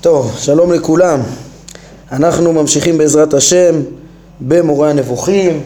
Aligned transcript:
טוב, 0.00 0.34
שלום 0.38 0.72
לכולם. 0.72 1.20
אנחנו 2.12 2.52
ממשיכים 2.52 2.98
בעזרת 2.98 3.34
השם 3.34 3.82
במורה 4.40 4.90
הנבוכים. 4.90 5.60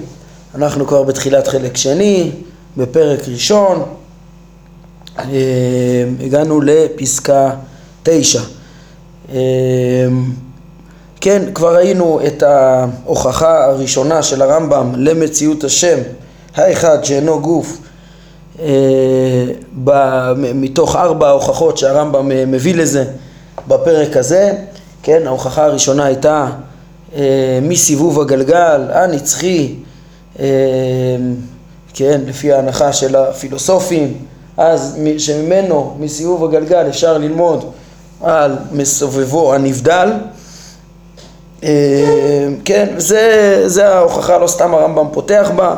אנחנו 0.55 0.87
כבר 0.87 1.03
בתחילת 1.03 1.47
חלק 1.47 1.77
שני, 1.77 2.31
בפרק 2.77 3.21
ראשון. 3.29 3.83
אה, 5.19 5.25
הגענו 6.21 6.61
לפסקה 6.61 7.51
תשע. 8.03 8.41
אה, 9.33 9.37
כן, 11.21 11.43
כבר 11.55 11.77
ראינו 11.77 12.21
את 12.27 12.43
ההוכחה 12.43 13.65
הראשונה 13.65 14.23
של 14.23 14.43
הרמב"ם 14.43 14.93
למציאות 14.97 15.65
השם, 15.65 15.99
האחד 16.55 17.05
שאינו 17.05 17.41
גוף, 17.41 17.79
מתוך 20.55 20.97
ארבע 20.97 21.29
ההוכחות 21.29 21.79
שהרמב"ם 21.79 22.51
מביא 22.51 22.75
לזה 22.75 23.05
בפרק 23.69 24.17
הזה, 24.17 24.53
כן, 25.03 25.23
ההוכחה 25.27 25.65
הראשונה 25.65 26.05
הייתה 26.05 26.47
אה, 27.17 27.59
מסיבוב 27.63 28.21
הגלגל 28.21 28.81
הנצחי, 28.93 29.75
אה, 30.39 30.47
כן, 31.95 32.21
לפי 32.27 32.53
ההנחה 32.53 32.93
של 32.93 33.17
הפילוסופים, 33.17 34.15
אז 34.57 34.99
שממנו, 35.19 35.97
מסיבוב 36.01 36.45
הגלגל, 36.45 36.89
אפשר 36.89 37.19
ללמוד 37.19 37.65
על 38.23 38.57
מסובבו 38.73 39.55
הנבדל. 39.55 40.13
אה, 41.63 42.49
כן, 42.65 42.95
זה, 42.97 43.63
זה 43.67 43.89
ההוכחה, 43.89 44.39
לא 44.39 44.47
סתם 44.47 44.75
הרמב"ם 44.75 45.07
פותח 45.13 45.51
בה. 45.57 45.77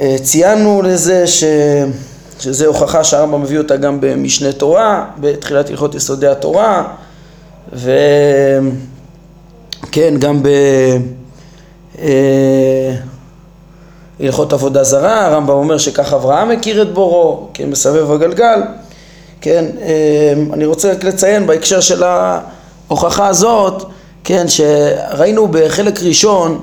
אה, 0.00 0.16
ציינו 0.22 0.82
לזה 0.82 1.26
ש... 1.26 1.44
שזה 2.40 2.66
הוכחה 2.66 3.04
שהרמב"ם 3.04 3.42
מביא 3.42 3.58
אותה 3.58 3.76
גם 3.76 4.00
במשנה 4.00 4.52
תורה, 4.52 5.04
בתחילת 5.20 5.70
הלכות 5.70 5.94
יסודי 5.94 6.26
התורה, 6.26 6.84
וכן, 7.72 8.64
גם 10.18 10.42
בהלכות 14.18 14.52
אה, 14.52 14.58
עבודה 14.58 14.84
זרה, 14.84 15.26
הרמב"ם 15.26 15.54
אומר 15.54 15.78
שכך 15.78 16.12
אברהם 16.12 16.48
מכיר 16.48 16.82
את 16.82 16.94
בורו, 16.94 17.48
כן, 17.54 17.70
מסבב 17.70 18.10
הגלגל, 18.10 18.62
כן, 19.40 19.64
אה, 19.82 20.32
אני 20.52 20.64
רוצה 20.64 20.92
רק 20.92 21.04
לציין 21.04 21.46
בהקשר 21.46 21.80
של 21.80 22.02
ההוכחה 22.02 23.26
הזאת, 23.26 23.82
כן, 24.24 24.48
שראינו 24.48 25.48
בחלק 25.48 26.02
ראשון, 26.02 26.60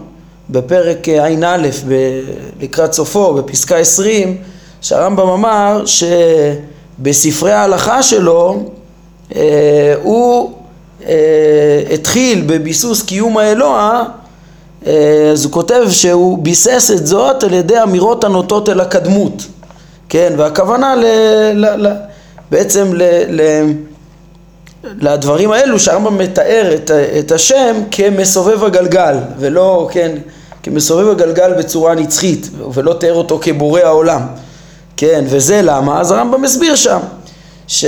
בפרק 0.49 1.09
ע"א, 1.09 1.57
לקראת 2.61 2.93
סופו, 2.93 3.33
בפסקה 3.33 3.77
עשרים, 3.77 4.37
שהרמב"ם 4.81 5.29
אמר 5.29 5.83
שבספרי 5.85 7.51
ההלכה 7.51 8.03
שלו 8.03 8.63
אה, 9.35 9.95
הוא 10.03 10.51
אה, 11.07 11.83
התחיל 11.93 12.43
בביסוס 12.47 13.01
קיום 13.01 13.37
האלוה 13.37 14.03
אה, 14.87 15.29
אז 15.31 15.45
הוא 15.45 15.51
כותב 15.53 15.85
שהוא 15.89 16.37
ביסס 16.37 16.91
את 16.95 17.07
זאת 17.07 17.43
על 17.43 17.53
ידי 17.53 17.83
אמירות 17.83 18.23
הנוטות 18.23 18.69
אל 18.69 18.79
הקדמות. 18.79 19.43
כן 20.09 20.33
והכוונה 20.37 20.95
ל, 20.95 21.05
ל, 21.53 21.87
ל, 21.87 21.91
בעצם 22.51 22.93
ל, 22.93 23.01
ל, 23.27 23.41
לדברים 24.83 25.51
האלו 25.51 25.79
שהרמב"ם 25.79 26.17
מתאר 26.17 26.71
את, 26.75 26.91
את 27.19 27.31
השם 27.31 27.75
כמסובב 27.91 28.63
הגלגל 28.63 29.15
ולא 29.39 29.89
כן 29.91 30.11
כמסובב 30.63 31.09
הגלגל 31.09 31.53
בצורה 31.53 31.95
נצחית 31.95 32.49
ולא 32.73 32.93
תיאר 32.93 33.13
אותו 33.13 33.39
כבורא 33.41 33.81
העולם 33.81 34.21
כן, 34.97 35.23
וזה 35.27 35.61
למה? 35.63 35.99
אז 35.99 36.11
הרמב"ם 36.11 36.41
מסביר 36.41 36.75
שם 36.75 36.99
ש... 37.67 37.85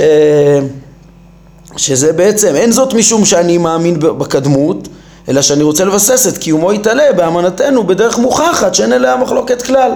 שזה 1.76 2.12
בעצם, 2.12 2.54
אין 2.54 2.72
זאת 2.72 2.94
משום 2.94 3.24
שאני 3.24 3.58
מאמין 3.58 3.98
בקדמות, 3.98 4.88
אלא 5.28 5.42
שאני 5.42 5.62
רוצה 5.62 5.84
לבסס 5.84 6.28
את 6.28 6.38
קיומו 6.38 6.72
יתעלה 6.72 7.12
באמנתנו 7.16 7.84
בדרך 7.84 8.18
מוכחת 8.18 8.74
שאין 8.74 8.92
אליה 8.92 9.16
מחלוקת 9.16 9.62
כלל, 9.62 9.92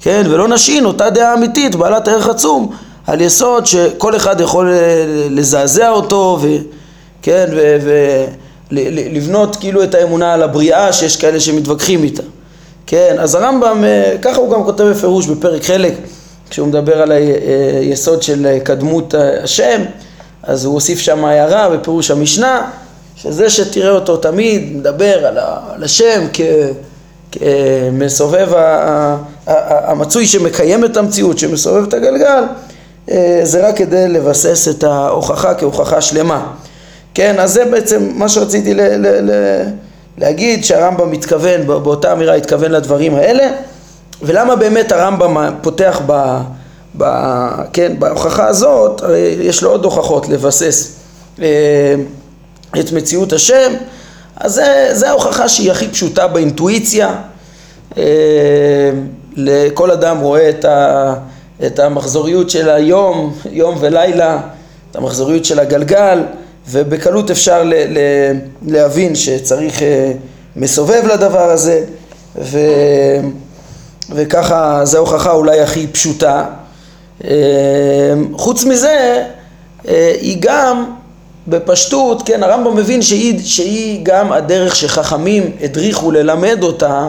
כן, 0.00 0.26
ולא 0.30 0.48
נשעין 0.48 0.84
אותה 0.84 1.10
דעה 1.10 1.34
אמיתית 1.34 1.74
בעלת 1.74 2.08
ערך 2.08 2.28
עצום 2.28 2.70
על 3.10 3.20
יסוד 3.20 3.66
שכל 3.66 4.16
אחד 4.16 4.40
יכול 4.40 4.72
לזעזע 5.30 5.90
אותו 5.90 6.38
ו... 6.42 6.48
כן, 7.22 7.46
ולבנות 8.70 9.56
כאילו 9.56 9.82
את 9.82 9.94
האמונה 9.94 10.34
על 10.34 10.42
הבריאה 10.42 10.92
שיש 10.92 11.16
כאלה 11.16 11.40
שמתווכחים 11.40 12.02
איתה, 12.02 12.22
כן, 12.86 13.16
אז 13.18 13.34
הרמב"ם, 13.34 13.84
אה, 13.84 14.16
ככה 14.22 14.40
הוא 14.40 14.50
גם 14.52 14.64
כותב 14.64 14.84
בפירוש 14.84 15.26
בפרק 15.26 15.62
חלק 15.64 15.94
כשהוא 16.50 16.68
מדבר 16.68 17.02
על 17.02 17.12
היסוד 17.80 18.22
של 18.22 18.58
קדמות 18.64 19.14
השם, 19.42 19.82
אז 20.42 20.64
הוא 20.64 20.74
הוסיף 20.74 20.98
שם 20.98 21.24
הערה 21.24 21.68
בפירוש 21.68 22.10
המשנה, 22.10 22.70
שזה 23.16 23.50
שתראה 23.50 23.90
אותו 23.90 24.16
תמיד 24.16 24.76
מדבר 24.76 25.26
על 25.74 25.84
השם 25.84 26.26
כמסובב 27.32 28.48
המצוי 29.46 30.26
שמקיים 30.26 30.84
את 30.84 30.96
המציאות, 30.96 31.38
שמסובב 31.38 31.88
את 31.88 31.94
הגלגל, 31.94 32.42
זה 33.42 33.68
רק 33.68 33.76
כדי 33.76 34.08
לבסס 34.08 34.68
את 34.68 34.84
ההוכחה 34.84 35.54
כהוכחה 35.54 36.00
שלמה. 36.00 36.46
כן, 37.14 37.38
אז 37.38 37.52
זה 37.52 37.64
בעצם 37.64 38.08
מה 38.14 38.28
שרציתי 38.28 38.74
ל- 38.74 38.96
ל- 38.96 39.30
ל- 39.30 39.64
להגיד, 40.18 40.64
שהרמב"ם 40.64 41.10
מתכוון, 41.10 41.66
באותה 41.66 42.12
אמירה 42.12 42.34
התכוון 42.34 42.70
לדברים 42.70 43.14
האלה. 43.14 43.50
ולמה 44.22 44.56
באמת 44.56 44.92
הרמב"ם 44.92 45.54
פותח 45.62 46.00
ב... 46.06 46.38
ב 46.98 47.04
כן, 47.72 47.92
בהוכחה 47.98 48.46
הזאת, 48.46 49.02
הרי 49.02 49.36
יש 49.40 49.62
לו 49.62 49.70
עוד 49.70 49.84
הוכחות 49.84 50.28
לבסס 50.28 50.92
אה, 51.42 51.94
את 52.80 52.92
מציאות 52.92 53.32
השם, 53.32 53.72
אז 54.36 54.54
זה, 54.54 54.88
זה 54.92 55.08
ההוכחה 55.08 55.48
שהיא 55.48 55.70
הכי 55.70 55.88
פשוטה 55.88 56.26
באינטואיציה. 56.26 57.14
אה, 57.96 58.02
לכל 59.36 59.90
אדם 59.90 60.20
רואה 60.20 60.48
את, 60.50 60.64
ה, 60.64 61.14
את 61.66 61.78
המחזוריות 61.78 62.50
של 62.50 62.70
היום, 62.70 63.34
יום 63.50 63.74
ולילה, 63.80 64.40
את 64.90 64.96
המחזוריות 64.96 65.44
של 65.44 65.60
הגלגל, 65.60 66.22
ובקלות 66.70 67.30
אפשר 67.30 67.62
ל, 67.62 67.74
ל, 67.74 67.98
להבין 68.66 69.14
שצריך 69.14 69.82
אה, 69.82 70.12
מסובב 70.56 71.02
לדבר 71.12 71.50
הזה, 71.50 71.84
ו... 72.38 72.58
וככה 74.10 74.80
זו 74.84 74.96
ההוכחה 74.96 75.32
אולי 75.32 75.60
הכי 75.60 75.86
פשוטה. 75.86 76.44
אה, 77.24 77.30
חוץ 78.32 78.64
מזה, 78.64 79.24
אה, 79.88 80.12
היא 80.20 80.36
גם 80.40 80.84
בפשטות, 81.48 82.22
כן, 82.22 82.42
הרמב"ם 82.42 82.76
מבין 82.76 83.02
שהיא, 83.02 83.40
שהיא 83.44 84.00
גם 84.02 84.32
הדרך 84.32 84.76
שחכמים 84.76 85.50
הדריכו 85.62 86.10
ללמד 86.10 86.62
אותה 86.62 87.08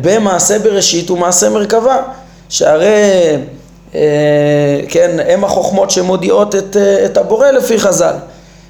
במעשה 0.00 0.58
בראשית 0.58 1.10
ומעשה 1.10 1.50
מרכבה, 1.50 1.96
שהרי 2.48 3.36
כן, 4.88 5.16
הם 5.28 5.44
החוכמות 5.44 5.90
שמודיעות 5.90 6.54
את, 6.54 6.76
את 7.04 7.16
הבורא 7.16 7.50
לפי 7.50 7.78
חז"ל. 7.78 8.14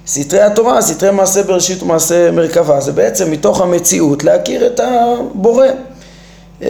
סתרי 0.07 0.41
התורה, 0.41 0.83
סתרי 0.83 1.11
מעשה 1.11 1.43
בראשית 1.43 1.83
ומעשה 1.83 2.31
מרכבה, 2.31 2.81
זה 2.81 2.93
בעצם 2.93 3.31
מתוך 3.31 3.61
המציאות 3.61 4.25
להכיר 4.25 4.67
את 4.67 4.81
הבורא. 4.81 5.67
אמ, 6.63 6.69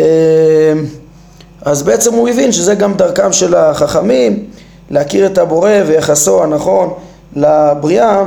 אז 1.62 1.82
בעצם 1.82 2.14
הוא 2.14 2.28
הבין 2.28 2.52
שזה 2.52 2.74
גם 2.74 2.94
דרכם 2.94 3.32
של 3.32 3.54
החכמים 3.54 4.44
להכיר 4.90 5.26
את 5.26 5.38
הבורא 5.38 5.70
ויחסו 5.86 6.42
הנכון 6.42 6.92
לבריאה 7.36 8.24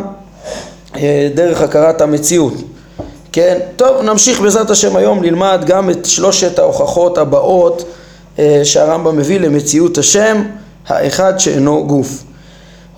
אה, 0.95 1.29
דרך 1.33 1.61
הכרת 1.61 2.01
המציאות. 2.01 2.53
כן, 3.31 3.59
טוב 3.75 4.01
נמשיך 4.01 4.41
בעזרת 4.41 4.69
השם 4.69 4.95
היום 4.95 5.23
ללמד 5.23 5.63
גם 5.65 5.89
את 5.89 6.05
שלושת 6.05 6.59
ההוכחות 6.59 7.17
הבאות 7.17 7.81
אה, 7.81 8.00
שהרמב"ם 8.63 9.17
מביא 9.17 9.39
למציאות 9.39 9.97
השם 9.97 10.43
האחד 10.87 11.37
שאינו 11.37 11.87
גוף. 11.87 12.23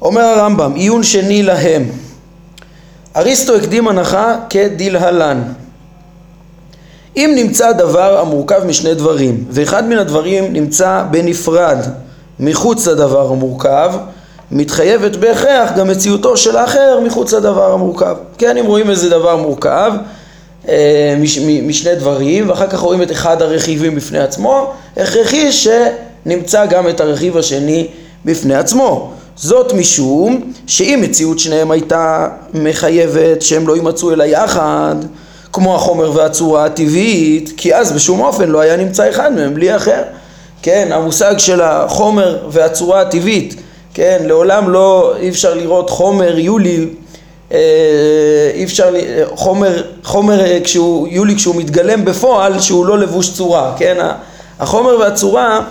אומר 0.02 0.22
הרמב"ם 0.22 0.74
עיון 0.76 1.04
שני 1.04 1.44
להם. 1.44 1.90
אריסטו 3.16 3.56
הקדים 3.56 3.88
הנחה 3.88 4.36
כדלהלן. 4.50 5.42
אם 7.18 7.32
נמצא 7.36 7.72
דבר 7.72 8.20
המורכב 8.20 8.64
משני 8.66 8.94
דברים 8.94 9.46
ואחד 9.50 9.88
מן 9.88 9.98
הדברים 9.98 10.54
נמצא 10.54 11.04
בנפרד 11.12 11.78
מחוץ 12.40 12.88
לדבר 12.88 13.32
המורכב 13.32 13.94
מתחייבת 14.52 15.16
בהכרח 15.16 15.72
גם 15.78 15.88
מציאותו 15.88 16.38
של 16.38 16.58
האחר 16.58 17.00
מחוץ 17.06 17.34
לדבר 17.34 17.74
המורכב. 17.74 18.16
כן 18.38 18.58
אם 18.58 18.66
רואים 18.66 18.90
איזה 18.90 19.10
דבר 19.10 19.38
מורכב 19.38 19.94
אה, 19.96 20.23
מש, 21.20 21.38
משני 21.40 21.96
דברים 21.96 22.50
ואחר 22.50 22.68
כך 22.68 22.80
רואים 22.80 23.02
את 23.02 23.12
אחד 23.12 23.42
הרכיבים 23.42 23.96
בפני 23.96 24.20
עצמו 24.20 24.74
הכרחי 24.98 25.52
שנמצא 25.52 26.66
גם 26.66 26.90
את 26.90 27.02
הרכיב 27.02 27.38
השני 27.38 27.88
בפני 28.26 28.56
עצמו 28.56 29.12
זאת 29.36 29.74
משום 29.74 30.52
שאם 30.68 31.00
מציאות 31.04 31.40
שניהם 31.40 31.72
הייתה 31.72 32.28
מחייבת 32.54 33.42
שהם 33.42 33.68
לא 33.68 33.76
יימצאו 33.76 34.12
אלא 34.12 34.24
יחד 34.24 34.96
כמו 35.54 35.76
החומר 35.76 36.12
והצורה 36.16 36.66
הטבעית, 36.66 37.54
כי 37.58 37.76
אז 37.76 37.92
בשום 37.92 38.20
אופן 38.20 38.50
לא 38.50 38.60
היה 38.60 38.76
נמצא 38.76 39.10
אחד 39.10 39.34
מהם 39.34 39.54
בלי 39.54 39.76
אחר. 39.76 40.02
כן, 40.62 40.88
המושג 40.92 41.38
של 41.38 41.62
החומר 41.62 42.38
והצורה 42.50 43.02
הטבעית 43.02 43.56
כן, 43.94 44.18
לעולם 44.26 44.70
לא, 44.70 45.14
אי 45.20 45.30
אפשר 45.30 45.54
לראות 45.54 45.90
חומר 45.90 46.40
יולי, 46.40 46.78
אה, 46.78 46.86
אי 48.54 48.64
אפשר, 48.64 48.94
חומר, 49.36 49.84
חומר 50.04 50.46
אה, 50.46 50.60
כשהוא, 50.64 51.08
יולי 51.08 51.36
כשהוא 51.36 51.56
מתגלם 51.56 52.06
בפועל 52.06 52.60
שהוא 52.60 52.86
לא 52.86 53.00
לבוש 53.00 53.34
צורה, 53.34 53.74
כן, 53.78 53.98
החומר 54.60 55.00
והצורה 55.00 55.62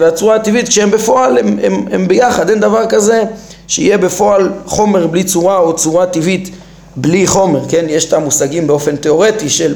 והצורה 0.00 0.34
הטבעית 0.36 0.68
כשהם 0.68 0.90
בפועל 0.90 1.38
הם, 1.38 1.58
הם, 1.62 1.86
הם 1.92 2.08
ביחד, 2.08 2.50
אין 2.50 2.60
דבר 2.60 2.86
כזה 2.86 3.22
שיהיה 3.66 3.98
בפועל 3.98 4.52
חומר 4.66 5.06
בלי 5.06 5.24
צורה 5.24 5.58
או 5.58 5.76
צורה 5.76 6.06
טבעית 6.06 6.50
בלי 6.96 7.26
חומר, 7.26 7.60
כן? 7.68 7.84
יש 7.88 8.04
את 8.04 8.12
המושגים 8.12 8.66
באופן 8.66 8.96
תיאורטי 8.96 9.50
של, 9.50 9.74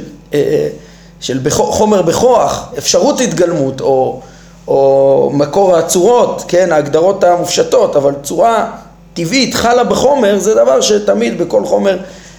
של 1.21 1.51
חומר 1.51 2.03
בכוח, 2.03 2.73
אפשרות 2.79 3.21
התגלמות 3.21 3.81
או, 3.81 4.21
או 4.69 5.31
מקור 5.35 5.77
הצורות, 5.77 6.45
כן, 6.49 6.73
ההגדרות 6.73 7.25
המופשטות, 7.25 7.97
אבל 7.97 8.13
צורה 8.23 8.71
טבעית 9.19 9.55
חלה 9.55 9.85
בחומר 9.85 10.39
זה 10.39 10.55
דבר 10.55 10.81
שתמיד 10.81 11.39
בכל 11.39 11.65
חומר 11.65 11.99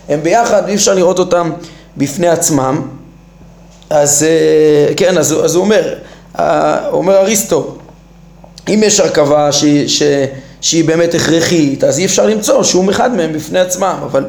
הם 0.10 0.24
ביחד 0.24 0.64
ואי 0.66 0.76
אפשר 0.76 0.94
לראות 0.94 1.20
אותם 1.20 1.52
בפני 1.98 2.28
עצמם. 2.28 2.82
אז 3.90 4.24
אה, 4.24 4.94
כן, 4.96 5.18
אז, 5.18 5.36
אז 5.44 5.56
הוא 5.56 5.64
אומר, 5.64 5.94
אומר 6.92 7.18
אריסטו, 7.18 7.76
אם 8.68 8.82
יש 8.86 9.00
הרכבה 9.00 9.52
שהיא, 9.52 9.88
ש, 9.88 10.04
שהיא 10.62 10.86
באמת 10.86 11.14
הכרחית, 11.14 11.84
אז 11.84 12.00
אי 12.00 12.06
אפשר 12.06 12.26
למצוא 12.26 12.64
שום 12.64 12.90
אחד 12.90 13.16
מהם 13.16 13.34
בפני 13.34 13.60
עצמם, 13.60 13.96
אבל, 14.04 14.26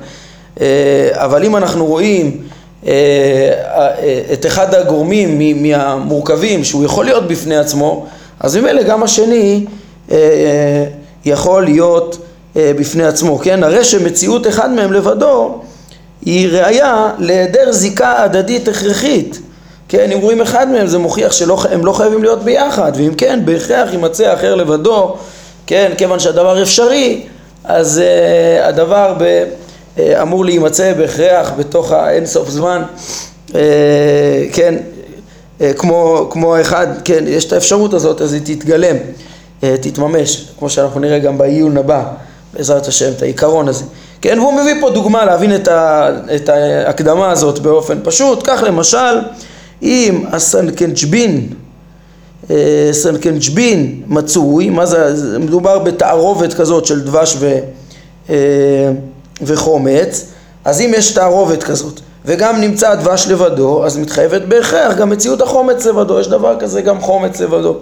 אה, 0.60 1.08
אבל 1.12 1.44
אם 1.44 1.56
אנחנו 1.56 1.86
רואים 1.86 2.42
אה, 2.86 2.92
אה, 2.92 4.22
את 4.32 4.46
אחד 4.46 4.74
הגורמים 4.74 5.62
מהמורכבים 5.62 6.64
שהוא 6.64 6.84
יכול 6.84 7.04
להיות 7.04 7.28
בפני 7.28 7.56
עצמו, 7.56 8.06
אז 8.40 8.56
ממילא 8.56 8.82
גם 8.82 9.02
השני 9.02 9.66
אה, 10.10 10.84
יכול 11.24 11.64
להיות 11.64 12.18
בפני 12.56 13.04
עצמו, 13.04 13.38
כן? 13.38 13.62
הרי 13.62 13.84
שמציאות 13.84 14.46
אחד 14.46 14.70
מהם 14.70 14.92
לבדו 14.92 15.60
היא 16.24 16.48
ראיה 16.48 17.10
להיעדר 17.18 17.72
זיקה 17.72 18.22
הדדית 18.22 18.68
הכרחית, 18.68 19.38
כן? 19.88 20.12
אם 20.12 20.18
רואים 20.18 20.40
אחד 20.40 20.68
מהם 20.68 20.86
זה 20.86 20.98
מוכיח 20.98 21.32
שהם 21.32 21.84
לא 21.84 21.92
חייבים 21.92 22.22
להיות 22.22 22.44
ביחד, 22.44 22.92
ואם 22.94 23.14
כן 23.14 23.40
בהכרח 23.44 23.92
יימצא 23.92 24.26
האחר 24.26 24.54
לבדו, 24.54 25.16
כן? 25.66 25.92
כיוון 25.98 26.18
שהדבר 26.18 26.62
אפשרי, 26.62 27.22
אז 27.64 28.02
הדבר 28.62 29.14
ב... 29.18 29.44
אה, 29.98 30.22
אמור 30.22 30.44
להימצא 30.44 30.92
בהכרח 30.92 31.52
בתוך 31.58 31.92
האינסוף 31.92 32.48
זמן, 32.48 32.82
אה, 33.54 33.60
כן, 34.52 34.74
אה, 35.60 35.72
כמו, 35.72 36.28
כמו 36.30 36.60
אחד, 36.60 36.86
כן, 37.04 37.24
יש 37.26 37.44
את 37.44 37.52
האפשרות 37.52 37.94
הזאת 37.94 38.20
אז 38.20 38.32
היא 38.32 38.42
תתגלם, 38.44 38.96
תתממש, 39.60 40.48
כמו 40.58 40.70
שאנחנו 40.70 41.00
נראה 41.00 41.18
גם 41.18 41.38
בעיון 41.38 41.76
הבא, 41.76 42.04
בעזרת 42.54 42.86
השם, 42.86 43.10
את 43.16 43.22
העיקרון 43.22 43.68
הזה. 43.68 43.84
כן, 44.20 44.38
והוא 44.38 44.60
מביא 44.60 44.74
פה 44.80 44.90
דוגמה 44.90 45.24
להבין 45.24 45.54
את, 45.54 45.68
ה, 45.68 46.10
את 46.34 46.48
ההקדמה 46.48 47.30
הזאת 47.30 47.58
באופן 47.58 47.98
פשוט, 48.04 48.40
כך 48.44 48.62
למשל, 48.66 49.18
אם 49.82 50.24
הסנקנג'בין, 50.32 51.48
סנקנג'בין 52.92 54.02
מצוי, 54.06 54.70
מה 54.70 54.86
זה, 54.86 55.38
מדובר 55.38 55.78
בתערובת 55.78 56.54
כזאת 56.54 56.86
של 56.86 57.00
דבש 57.00 57.36
ו... 57.38 57.58
וחומץ, 59.42 60.26
אז 60.64 60.80
אם 60.80 60.92
יש 60.96 61.12
תערובת 61.12 61.62
כזאת 61.62 62.00
וגם 62.24 62.60
נמצא 62.60 62.90
הדבש 62.90 63.26
לבדו, 63.28 63.84
אז 63.84 63.96
מתחייבת 63.96 64.42
בהכרח 64.42 64.96
גם 64.96 65.10
מציאות 65.10 65.42
החומץ 65.42 65.86
לבדו, 65.86 66.20
יש 66.20 66.28
דבר 66.28 66.60
כזה 66.60 66.82
גם 66.82 67.00
חומץ 67.00 67.40
לבדו, 67.40 67.76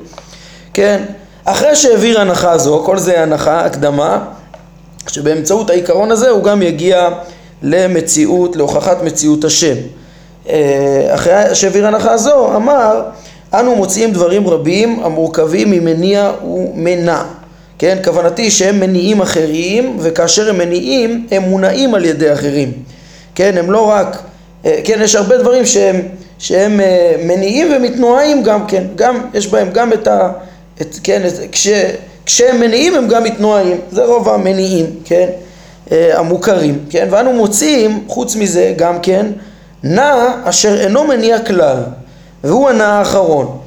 כן? 0.74 1.02
אחרי 1.44 1.76
שהעביר 1.76 2.20
הנחה 2.20 2.58
זו, 2.58 2.82
כל 2.84 2.98
זה 2.98 3.22
הנחה, 3.22 3.60
הקדמה, 3.60 4.24
שבאמצעות 5.08 5.70
העיקרון 5.70 6.10
הזה 6.10 6.30
הוא 6.30 6.44
גם 6.44 6.62
יגיע 6.62 7.08
למציאות, 7.62 8.56
להוכחת 8.56 9.02
מציאות 9.02 9.44
השם. 9.44 9.74
אה, 10.48 11.10
אחרי 11.14 11.54
שהעביר 11.54 11.86
הנחה 11.86 12.16
זו, 12.16 12.56
אמר, 12.56 13.02
אנו 13.54 13.76
מוצאים 13.76 14.12
דברים 14.12 14.48
רבים 14.48 15.00
המורכבים 15.02 15.70
ממניע 15.70 16.32
ומנע. 16.44 17.22
כן, 17.78 17.98
כוונתי 18.04 18.50
שהם 18.50 18.80
מניעים 18.80 19.20
אחרים, 19.20 19.96
וכאשר 20.00 20.50
הם 20.50 20.58
מניעים, 20.58 21.26
הם 21.30 21.42
מונעים 21.42 21.94
על 21.94 22.04
ידי 22.04 22.32
אחרים. 22.32 22.72
כן, 23.34 23.58
הם 23.58 23.70
לא 23.70 23.88
רק, 23.88 24.22
אה, 24.66 24.80
כן, 24.84 24.98
יש 25.02 25.14
הרבה 25.14 25.38
דברים 25.38 25.66
שהם, 25.66 26.02
שהם 26.38 26.80
אה, 26.80 27.14
מניעים 27.24 27.72
ומתנועים 27.76 28.42
גם 28.42 28.66
כן, 28.66 28.84
גם, 28.96 29.20
יש 29.34 29.46
בהם 29.46 29.70
גם 29.70 29.92
את 29.92 30.08
ה... 30.08 30.30
את, 30.80 30.96
כן, 31.02 31.22
את, 31.26 31.32
כש, 31.52 31.68
כשהם 32.28 32.60
מניעים 32.60 32.94
הם 32.94 33.08
גם 33.08 33.24
מתנועים, 33.24 33.80
זה 33.90 34.04
רוב 34.04 34.28
המניעים, 34.28 34.86
כן, 35.04 35.28
אה, 35.92 36.18
המוכרים, 36.18 36.78
כן, 36.90 37.08
ואנו 37.10 37.32
מוצאים, 37.32 38.04
חוץ 38.08 38.36
מזה, 38.36 38.72
גם 38.76 39.00
כן, 39.00 39.26
נע 39.82 40.14
אשר 40.44 40.80
אינו 40.80 41.04
מניע 41.04 41.38
כלל, 41.38 41.76
והוא 42.44 42.68
הנע 42.68 42.88
האחרון. 42.88 43.58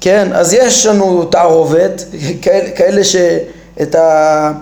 כן, 0.00 0.28
אז 0.32 0.52
יש 0.52 0.86
לנו 0.86 1.24
תערובת, 1.24 2.04
כאלה, 2.76 3.04
שאת 3.04 3.94
ה... 3.94 4.52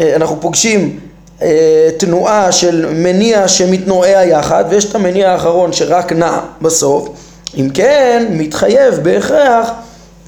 אנחנו 0.00 0.40
פוגשים 0.40 1.00
אה, 1.42 1.88
תנועה 1.98 2.52
של 2.52 2.86
מניע 2.94 3.48
שמתנועע 3.48 4.24
יחד, 4.24 4.64
ויש 4.68 4.84
את 4.84 4.94
המניע 4.94 5.30
האחרון 5.30 5.72
שרק 5.72 6.12
נע 6.12 6.38
בסוף. 6.60 7.08
אם 7.56 7.68
כן, 7.74 8.26
מתחייב 8.30 8.94
בהכרח 8.94 9.70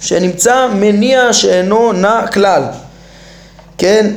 שנמצא 0.05 0.67
מניע 0.75 1.33
שאינו 1.33 1.93
נע 1.93 2.27
כלל. 2.27 2.63
כן, 3.79 4.11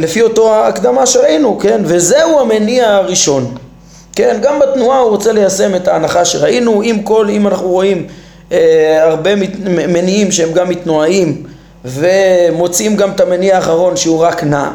לפי 0.00 0.22
אותו 0.22 0.54
ההקדמה 0.54 1.06
שראינו, 1.06 1.58
כן, 1.58 1.80
וזהו 1.84 2.40
המניע 2.40 2.94
הראשון. 2.94 3.56
כן, 4.16 4.38
גם 4.42 4.58
בתנועה 4.58 4.98
הוא 4.98 5.10
רוצה 5.10 5.32
ליישם 5.32 5.74
את 5.74 5.88
ההנחה 5.88 6.24
שראינו, 6.24 6.82
אם 6.82 7.00
כל, 7.04 7.28
אם 7.30 7.46
אנחנו 7.46 7.68
רואים 7.68 8.06
אה, 8.52 9.04
הרבה 9.04 9.30
מניעים 9.88 10.32
שהם 10.32 10.52
גם 10.52 10.68
מתנועים 10.68 11.42
ומוצאים 11.84 12.96
גם 12.96 13.10
את 13.10 13.20
המניע 13.20 13.56
האחרון 13.56 13.96
שהוא 13.96 14.18
רק 14.18 14.44
נע, 14.44 14.70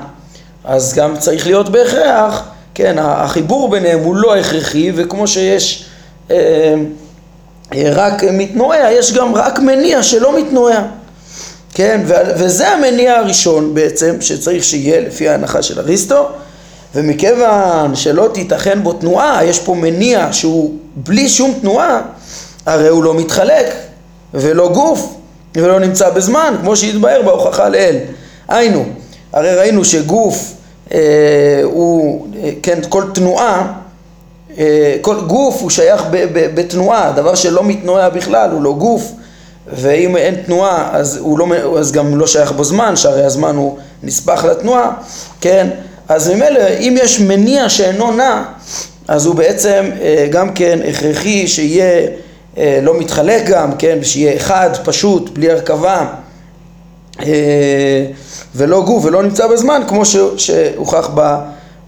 אז 0.64 0.94
גם 0.94 1.18
צריך 1.18 1.48
להיות 1.48 1.70
בהכרח, 1.70 2.44
כן, 2.74 2.96
החיבור 3.00 3.70
ביניהם 3.70 4.00
הוא 4.00 4.16
לא 4.16 4.36
הכרחי 4.36 4.92
וכמו 4.96 5.28
שיש 5.28 5.86
אה, 6.32 6.76
רק 7.92 8.24
מתנועע, 8.24 8.92
יש 8.92 9.14
גם 9.14 9.36
רק 9.36 9.60
מניע 9.60 10.04
שלא 10.04 10.40
מתנועע, 10.40 10.82
כן, 11.74 12.02
וזה 12.38 12.70
המניע 12.70 13.14
הראשון 13.14 13.74
בעצם 13.74 14.16
שצריך 14.22 14.64
שיהיה 14.64 15.02
לפי 15.02 15.30
ההנחה 15.30 15.62
של 15.62 15.80
אריסטו 15.80 16.28
ומכיוון 16.96 17.96
שלא 17.96 18.30
תיתכן 18.34 18.84
בו 18.84 18.94
תנועה, 18.94 19.46
יש 19.46 19.60
פה 19.60 19.76
מניע 19.76 20.28
שהוא 20.32 20.74
בלי 20.96 21.30
שום 21.30 21.54
תנועה 21.62 22.02
הרי 22.66 22.88
הוא 22.88 23.04
לא 23.04 23.14
מתחלק 23.14 23.74
ולא 24.34 24.70
גוף 24.74 25.16
ולא 25.56 25.80
נמצא 25.80 26.10
בזמן 26.10 26.56
כמו 26.62 26.76
שהתבהר 26.76 27.22
בהוכחה 27.22 27.70
לאל. 27.70 27.96
היינו, 28.48 28.86
הרי 29.34 29.56
ראינו 29.56 29.86
שגוף 29.86 30.54
אה, 30.94 31.00
הוא, 31.64 32.28
אה, 32.44 32.50
כן, 32.64 32.80
כל 32.90 33.04
תנועה, 33.14 33.74
כל 35.02 35.22
גוף 35.28 35.62
הוא 35.62 35.70
שייך 35.70 36.04
ב, 36.12 36.26
ב, 36.34 36.56
בתנועה, 36.56 37.12
דבר 37.12 37.36
שלא 37.36 37.64
מתנועע 37.64 38.10
בכלל, 38.10 38.52
הוא 38.52 38.62
לא 38.62 38.74
גוף 38.74 39.12
ואם 39.74 40.18
אין 40.18 40.36
תנועה 40.36 40.90
אז, 40.92 41.20
לא, 41.38 41.46
אז 41.80 41.92
גם 41.92 42.18
לא 42.18 42.28
שייך 42.28 42.52
בו 42.52 42.64
זמן, 42.64 42.96
שהרי 42.96 43.24
הזמן 43.24 43.56
הוא 43.56 43.78
נספח 44.04 44.46
לתנועה, 44.46 44.92
כן, 45.42 45.68
אז 46.10 46.30
ממילא 46.30 46.68
אם 46.80 46.98
יש 47.00 47.20
מניע 47.20 47.70
שאינו 47.70 48.12
נע 48.12 48.44
אז 49.08 49.26
הוא 49.26 49.36
בעצם 49.36 49.90
אה, 50.02 50.28
גם 50.30 50.54
כן 50.54 50.80
הכרחי 50.90 51.48
שיהיה 51.48 52.08
אה, 52.58 52.80
לא 52.82 53.00
מתחלק 53.00 53.46
גם, 53.46 53.72
כן, 53.78 54.00
שיהיה 54.04 54.36
אחד 54.36 54.70
פשוט, 54.84 55.30
בלי 55.30 55.52
הרכבה 55.52 56.06
אה, 57.20 58.06
ולא 58.56 58.82
גוף 58.82 59.06
ולא 59.06 59.24
נמצא 59.24 59.48
בזמן 59.48 59.82
כמו 59.88 60.04
שהוכח 60.38 61.10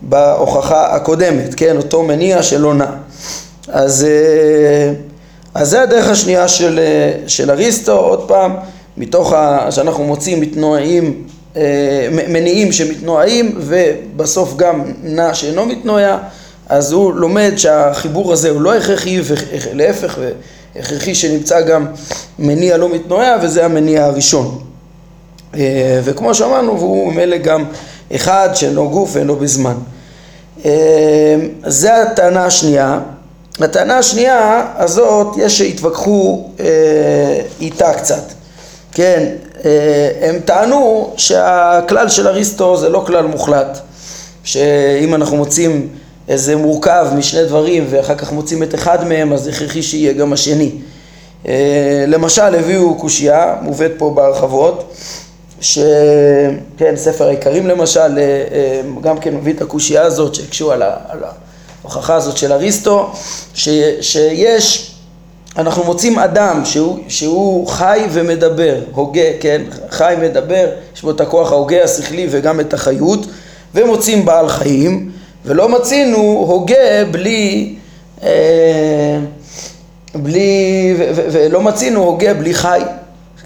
בהוכחה 0.02 0.96
הקודמת, 0.96 1.56
כן, 1.56 1.78
אותו 1.78 2.04
מניע 2.04 2.44
שלא 2.44 2.74
נע. 2.74 2.86
אז, 3.68 4.06
אה, 4.10 4.94
אז 5.54 5.70
זה 5.70 5.82
הדרך 5.82 6.10
השנייה 6.10 6.48
של, 6.48 6.80
של 7.28 7.52
אריסטו, 7.52 8.00
עוד 8.00 8.28
פעם, 8.28 8.56
מתוך 8.98 9.34
ה, 9.34 9.72
שאנחנו 9.72 10.04
מוצאים 10.04 10.42
מתנועים, 10.42 11.24
מניעים 12.12 12.72
שמתנועים 12.72 13.56
ובסוף 13.58 14.56
גם 14.56 14.84
נע 15.04 15.34
שאינו 15.34 15.66
מתנועע, 15.66 16.18
אז 16.70 16.92
הוא 16.92 17.14
לומד 17.14 17.54
שהחיבור 17.58 18.34
הזה 18.34 18.50
הוא 18.50 18.62
לא 18.62 18.76
הכרחי, 18.76 19.22
ולהפך, 19.72 20.20
הכרחי 20.76 21.16
שנמצא 21.16 21.62
גם 21.62 21.86
מניע 22.40 22.78
לא 22.78 22.90
מתנועע 22.90 23.36
וזה 23.42 23.66
המניע 23.66 24.06
הראשון. 24.06 24.60
אה, 25.56 26.00
וכמו 26.04 26.36
שאמרנו, 26.36 26.80
והוא 26.80 27.14
ממילא 27.14 27.38
גם 27.38 27.64
אחד 28.16 28.50
שאינו 28.54 28.90
גוף 28.90 29.10
ואינו 29.14 29.36
בזמן. 29.36 29.76
אה, 30.66 31.36
זה 31.66 32.02
הטענה 32.02 32.46
השנייה. 32.46 33.00
הטענה 33.60 33.98
השנייה 33.98 34.68
הזאת, 34.78 35.28
יש 35.38 35.58
שהתווכחו 35.58 36.50
אה, 36.60 36.66
איתה 37.62 37.94
קצת. 37.94 38.24
כן, 38.92 39.30
הם 40.22 40.40
טענו 40.46 41.14
שהכלל 41.18 42.10
של 42.10 42.28
אריסטו 42.28 42.78
זה 42.78 42.90
לא 42.90 43.04
כלל 43.08 43.26
מוחלט, 43.26 43.80
שאם 44.44 45.16
אנחנו 45.16 45.38
מוצאים 45.38 45.88
איזה 46.28 46.56
מורכב 46.56 47.08
משני 47.16 47.46
דברים 47.46 47.86
ואחר 47.90 48.16
כך 48.16 48.32
מוצאים 48.32 48.64
את 48.64 48.76
אחד 48.76 49.08
מהם 49.08 49.34
אז 49.34 49.48
הכרחי 49.48 49.84
שיהיה 49.84 50.14
גם 50.14 50.34
השני. 50.34 50.72
למשל 52.08 52.56
הביאו 52.56 52.96
קושייה, 52.96 53.56
מובאת 53.62 53.92
פה 53.98 54.12
בהרחבות, 54.16 54.94
שכן, 55.62 56.96
ספר 56.96 57.28
העיקרים 57.28 57.68
למשל, 57.68 58.20
גם 59.02 59.20
כן 59.20 59.36
מביא 59.36 59.54
את 59.54 59.62
הקושייה 59.62 60.02
הזאת 60.02 60.36
שהקשו 60.36 60.72
על 60.72 60.84
ההוכחה 61.84 62.16
הזאת 62.16 62.38
של 62.38 62.54
אריסטו, 62.54 63.12
ש, 63.54 63.70
שיש 64.02 64.94
אנחנו 65.58 65.84
מוצאים 65.84 66.20
אדם 66.20 66.62
שהוא, 66.66 67.00
שהוא 67.08 67.68
חי 67.68 68.02
ומדבר, 68.12 68.76
הוגה, 68.92 69.22
כן, 69.40 69.62
חי 69.90 70.16
מדבר, 70.22 70.70
יש 70.96 71.02
בו 71.02 71.12
את 71.12 71.22
הכוח 71.22 71.52
ההוגה 71.52 71.84
השכלי 71.84 72.28
וגם 72.30 72.60
את 72.60 72.74
החיות, 72.74 73.26
ומוצאים 73.76 74.26
בעל 74.26 74.50
חיים, 74.50 75.12
ולא 75.46 75.70
מצינו 75.70 76.18
הוגה 76.48 77.06
בלי, 77.12 77.76
אה, 78.24 79.20
בלי, 80.16 80.94
ו, 80.98 81.04
ו, 81.16 81.22
ולא 81.32 81.62
מצינו 81.62 82.04
הוגה 82.04 82.34
בלי 82.34 82.54
חי, 82.54 82.82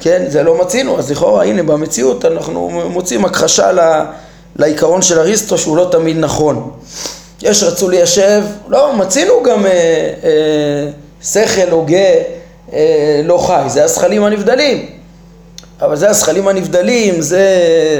כן, 0.02 0.26
זה 0.28 0.44
לא 0.44 0.62
מצינו, 0.62 1.00
אז 1.00 1.12
לכאורה 1.12 1.44
הנה 1.46 1.64
במציאות 1.64 2.26
אנחנו 2.26 2.70
מוצאים 2.90 3.26
הכחשה 3.26 3.72
ל, 3.72 3.80
לעיקרון 4.56 5.02
של 5.02 5.20
אריסטו 5.20 5.58
שהוא 5.58 5.78
לא 5.78 5.88
תמיד 5.92 6.18
נכון. 6.20 6.72
יש 7.42 7.64
רצו 7.64 7.90
ליישב, 7.90 8.44
לא, 8.68 8.96
מצינו 8.96 9.44
גם 9.44 9.66
אה, 9.66 9.72
אה, 10.24 10.90
שכל 11.24 11.72
הוגה 11.72 11.98
אה, 12.74 13.22
לא 13.24 13.38
חי, 13.38 13.64
זה 13.68 13.84
הזכלים 13.84 14.24
הנבדלים. 14.24 14.86
אבל 15.82 15.96
זה 15.96 16.10
הזכלים 16.10 16.48
הנבדלים, 16.48 17.22
זה, 17.22 17.46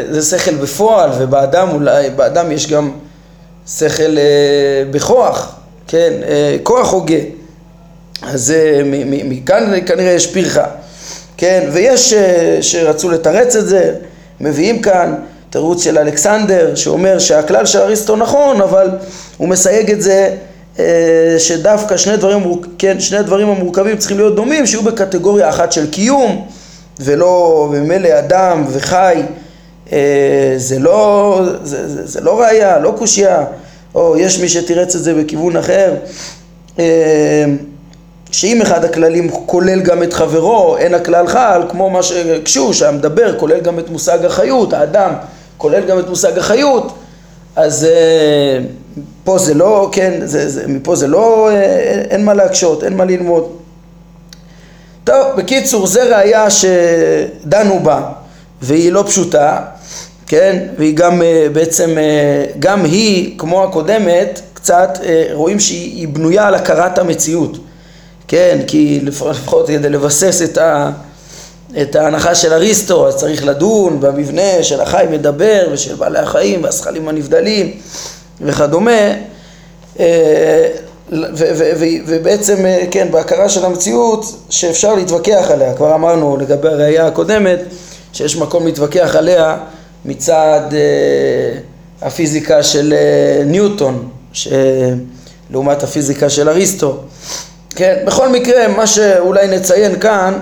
זה 0.10 0.38
שכל 0.38 0.56
בפועל, 0.56 1.10
ובאדם 1.18 1.70
אולי, 1.70 2.10
באדם 2.10 2.52
יש 2.52 2.68
גם 2.68 2.92
שכל 3.68 4.18
אה, 4.18 4.84
בכוח, 4.92 5.56
כן, 5.88 6.14
אה, 6.24 6.58
כוח 6.64 6.92
הוגה. 6.94 7.16
אז 8.22 8.52
אה, 8.52 8.82
מכאן 9.24 9.74
כנראה 9.86 10.12
יש 10.12 10.28
פרחה, 10.28 10.66
כן, 11.42 11.70
ויש 11.72 12.14
אה, 12.14 12.58
שרצו 12.62 13.10
לתרץ 13.10 13.56
את 13.56 13.68
זה, 13.68 13.94
מביאים 14.42 14.82
כאן 14.82 15.16
תירוץ 15.50 15.84
של 15.84 15.98
אלכסנדר, 15.98 16.76
שאומר 16.76 17.20
שהכלל 17.20 17.66
של 17.66 17.80
אריסטו 17.80 18.16
נכון, 18.16 18.62
אבל 18.62 18.90
הוא 19.38 19.48
מסייג 19.48 19.92
את 19.92 20.02
זה 20.02 20.36
אה, 20.80 21.36
שדווקא 21.38 21.98
שני 21.98 22.18
דברים, 22.18 22.62
כן, 22.78 23.00
שני 23.00 23.18
הדברים 23.18 23.50
המורכבים 23.50 23.98
צריכים 23.98 24.18
להיות 24.18 24.36
דומים, 24.36 24.66
שיהיו 24.68 24.82
בקטגוריה 24.84 25.50
אחת 25.50 25.72
של 25.72 25.92
קיום, 25.92 26.48
ולא, 27.00 27.68
וממילא 27.72 28.20
אדם 28.20 28.66
וחי, 28.70 29.22
אה, 29.92 30.54
זה 30.58 30.80
לא, 30.80 31.42
זה, 31.64 31.88
זה, 31.88 32.08
זה 32.08 32.22
לא 32.22 32.42
ראייה, 32.42 32.80
לא 32.80 32.96
קושייה, 32.98 33.46
או 33.96 34.18
יש 34.18 34.40
מי 34.40 34.50
שתירץ 34.50 34.96
את 34.96 35.04
זה 35.04 35.14
בכיוון 35.14 35.58
אחר, 35.58 35.94
שאם 38.32 38.62
אחד 38.62 38.86
הכללים 38.86 39.30
כולל 39.30 39.82
גם 39.82 40.04
את 40.04 40.14
חברו, 40.14 40.78
אין 40.78 40.94
הכלל 40.94 41.28
חל, 41.28 41.62
כמו 41.70 41.90
מה 41.90 42.04
שהקשו, 42.04 42.74
שהמדבר 42.74 43.40
כולל 43.40 43.60
גם 43.60 43.80
את 43.80 43.90
מושג 43.90 44.26
החיות, 44.26 44.74
האדם 44.74 45.14
כולל 45.58 45.86
גם 45.86 46.00
את 46.00 46.10
מושג 46.10 46.38
החיות, 46.38 46.94
אז 47.56 47.88
פה 49.24 49.38
זה 49.38 49.54
לא, 49.54 49.90
כן, 49.92 50.20
זה, 50.24 50.50
זה, 50.50 50.68
מפה 50.68 50.96
זה 50.96 51.08
לא, 51.08 51.52
אין, 51.52 52.00
אין 52.00 52.26
מה 52.26 52.34
להקשות, 52.34 52.84
אין 52.84 52.98
מה 52.98 53.06
ללמוד. 53.06 53.48
טוב, 55.04 55.26
בקיצור, 55.38 55.88
זה 55.88 56.18
ראייה 56.18 56.48
שדנו 56.50 57.80
בה, 57.80 58.02
והיא 58.62 58.92
לא 58.92 59.04
פשוטה, 59.08 59.60
כן, 60.28 60.68
והיא 60.78 60.96
גם 60.96 61.22
בעצם, 61.54 61.98
גם 62.60 62.86
היא, 62.86 63.40
כמו 63.40 63.64
הקודמת, 63.64 64.42
קצת 64.54 65.00
רואים 65.34 65.60
שהיא 65.60 66.08
בנויה 66.08 66.48
על 66.48 66.56
הכרת 66.56 66.98
המציאות, 66.98 67.58
כן, 68.32 68.60
כי 68.68 69.00
לפחות 69.04 69.68
כדי 69.68 69.90
לבסס 69.90 70.42
את, 70.42 70.58
ה, 70.58 70.92
את 71.82 71.96
ההנחה 71.96 72.36
של 72.36 72.54
אריסטו, 72.54 73.08
אז 73.08 73.16
צריך 73.16 73.46
לדון 73.46 74.00
במבנה 74.00 74.64
של 74.64 74.82
החי 74.82 75.06
מדבר 75.12 75.68
ושל 75.72 75.96
בעלי 75.96 76.20
החיים 76.20 76.64
והשכלים 76.64 77.08
הנבדלים 77.08 77.72
וכדומה, 78.42 79.14
אה, 80.00 80.68
ובעצם, 82.06 82.66
אה, 82.66 82.84
כן, 82.92 83.08
בהכרה 83.12 83.50
של 83.50 83.66
המציאות 83.66 84.26
שאפשר 84.50 84.96
להתווכח 84.96 85.48
עליה, 85.50 85.74
כבר 85.74 85.96
אמרנו 85.96 86.38
לגבי 86.38 86.68
הראייה 86.68 87.08
הקודמת, 87.08 87.60
שיש 88.14 88.38
מקום 88.38 88.66
להתווכח 88.66 89.16
עליה 89.16 89.58
מצד 90.06 90.62
אה, 90.74 91.60
הפיזיקה 92.08 92.64
של 92.64 92.94
ניוטון, 93.46 94.10
לעומת 95.50 95.84
הפיזיקה 95.84 96.30
של 96.30 96.50
אריסטו. 96.50 96.98
כן, 97.76 98.04
בכל 98.06 98.30
מקרה, 98.30 98.68
מה 98.68 98.88
שאולי 98.88 99.48
נציין 99.48 100.00
כאן 100.00 100.40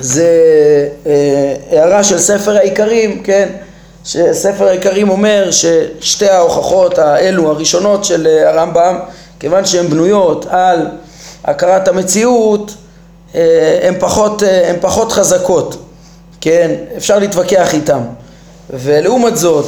זה 0.00 0.28
הערה 1.70 2.04
של 2.04 2.18
ספר 2.18 2.56
העיקרים, 2.56 3.22
כן, 3.22 3.48
שספר 4.04 4.68
העיקרים 4.68 5.08
אומר 5.08 5.50
ששתי 5.50 6.28
ההוכחות 6.28 6.98
האלו 6.98 7.50
הראשונות 7.50 8.04
של 8.04 8.26
אה, 8.26 8.50
הרמב"ם 8.50 8.98
כיוון 9.40 9.64
שהן 9.64 9.88
בנויות 9.88 10.46
על 10.50 10.86
הכרת 11.44 11.88
המציאות 11.88 12.74
אה, 13.34 13.78
הן 13.82 13.94
פחות, 14.00 14.42
אה, 14.42 14.72
פחות 14.80 15.12
חזקות, 15.12 15.76
כן? 16.40 16.70
אפשר 16.96 17.18
להתווכח 17.18 17.74
איתן 17.74 18.00
ולעומת 18.70 19.36
זאת 19.36 19.66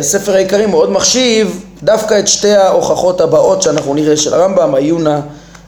ספר 0.00 0.34
העיקרים 0.34 0.70
מאוד 0.70 0.90
מחשיב 0.90 1.64
דווקא 1.82 2.18
את 2.18 2.28
שתי 2.28 2.52
ההוכחות 2.52 3.20
הבאות 3.20 3.62
שאנחנו 3.62 3.94
נראה 3.94 4.16
של 4.16 4.34
הרמב"ם, 4.34 4.74
העיון 4.74 5.06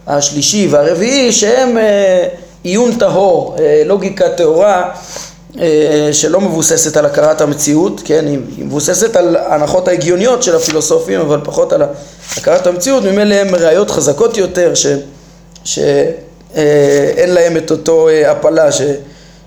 השלישי 0.06 0.68
והרביעי 0.70 1.32
שהם 1.32 1.78
עיון 2.62 2.98
טהור, 2.98 3.56
לוגיקה 3.86 4.28
טהורה 4.28 4.90
אה, 5.60 6.08
שלא 6.12 6.40
מבוססת 6.40 6.96
על 6.96 7.06
הכרת 7.06 7.40
המציאות, 7.40 8.00
כן, 8.04 8.26
היא 8.26 8.38
מבוססת 8.58 9.16
על 9.16 9.36
ההנחות 9.36 9.88
ההגיוניות 9.88 10.42
של 10.42 10.56
הפילוסופים, 10.56 11.20
אבל 11.20 11.40
פחות 11.44 11.72
על 11.72 11.82
הכרת 12.36 12.66
המציאות, 12.66 13.04
ממילא 13.04 13.34
הן 13.34 13.54
ראיות 13.54 13.90
חזקות 13.90 14.36
יותר, 14.36 14.72
שאין 15.64 16.14
אה, 16.56 17.26
להם 17.26 17.56
את 17.56 17.70
אותו 17.70 18.08
אה, 18.08 18.30
הפלה 18.30 18.72
ש, 18.72 18.82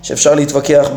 שאפשר 0.02 0.34
להתווכח 0.34 0.88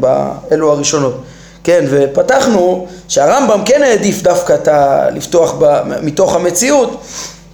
באלו 0.00 0.72
הראשונות. 0.72 1.22
כן, 1.64 1.84
ופתחנו 1.90 2.86
שהרמב"ם 3.08 3.62
כן 3.64 3.82
העדיף 3.82 4.22
דווקא 4.22 4.54
את 4.54 4.68
ה... 4.68 5.06
לפתוח 5.10 5.54
ב, 5.58 5.82
מתוך 6.02 6.34
המציאות, 6.34 7.00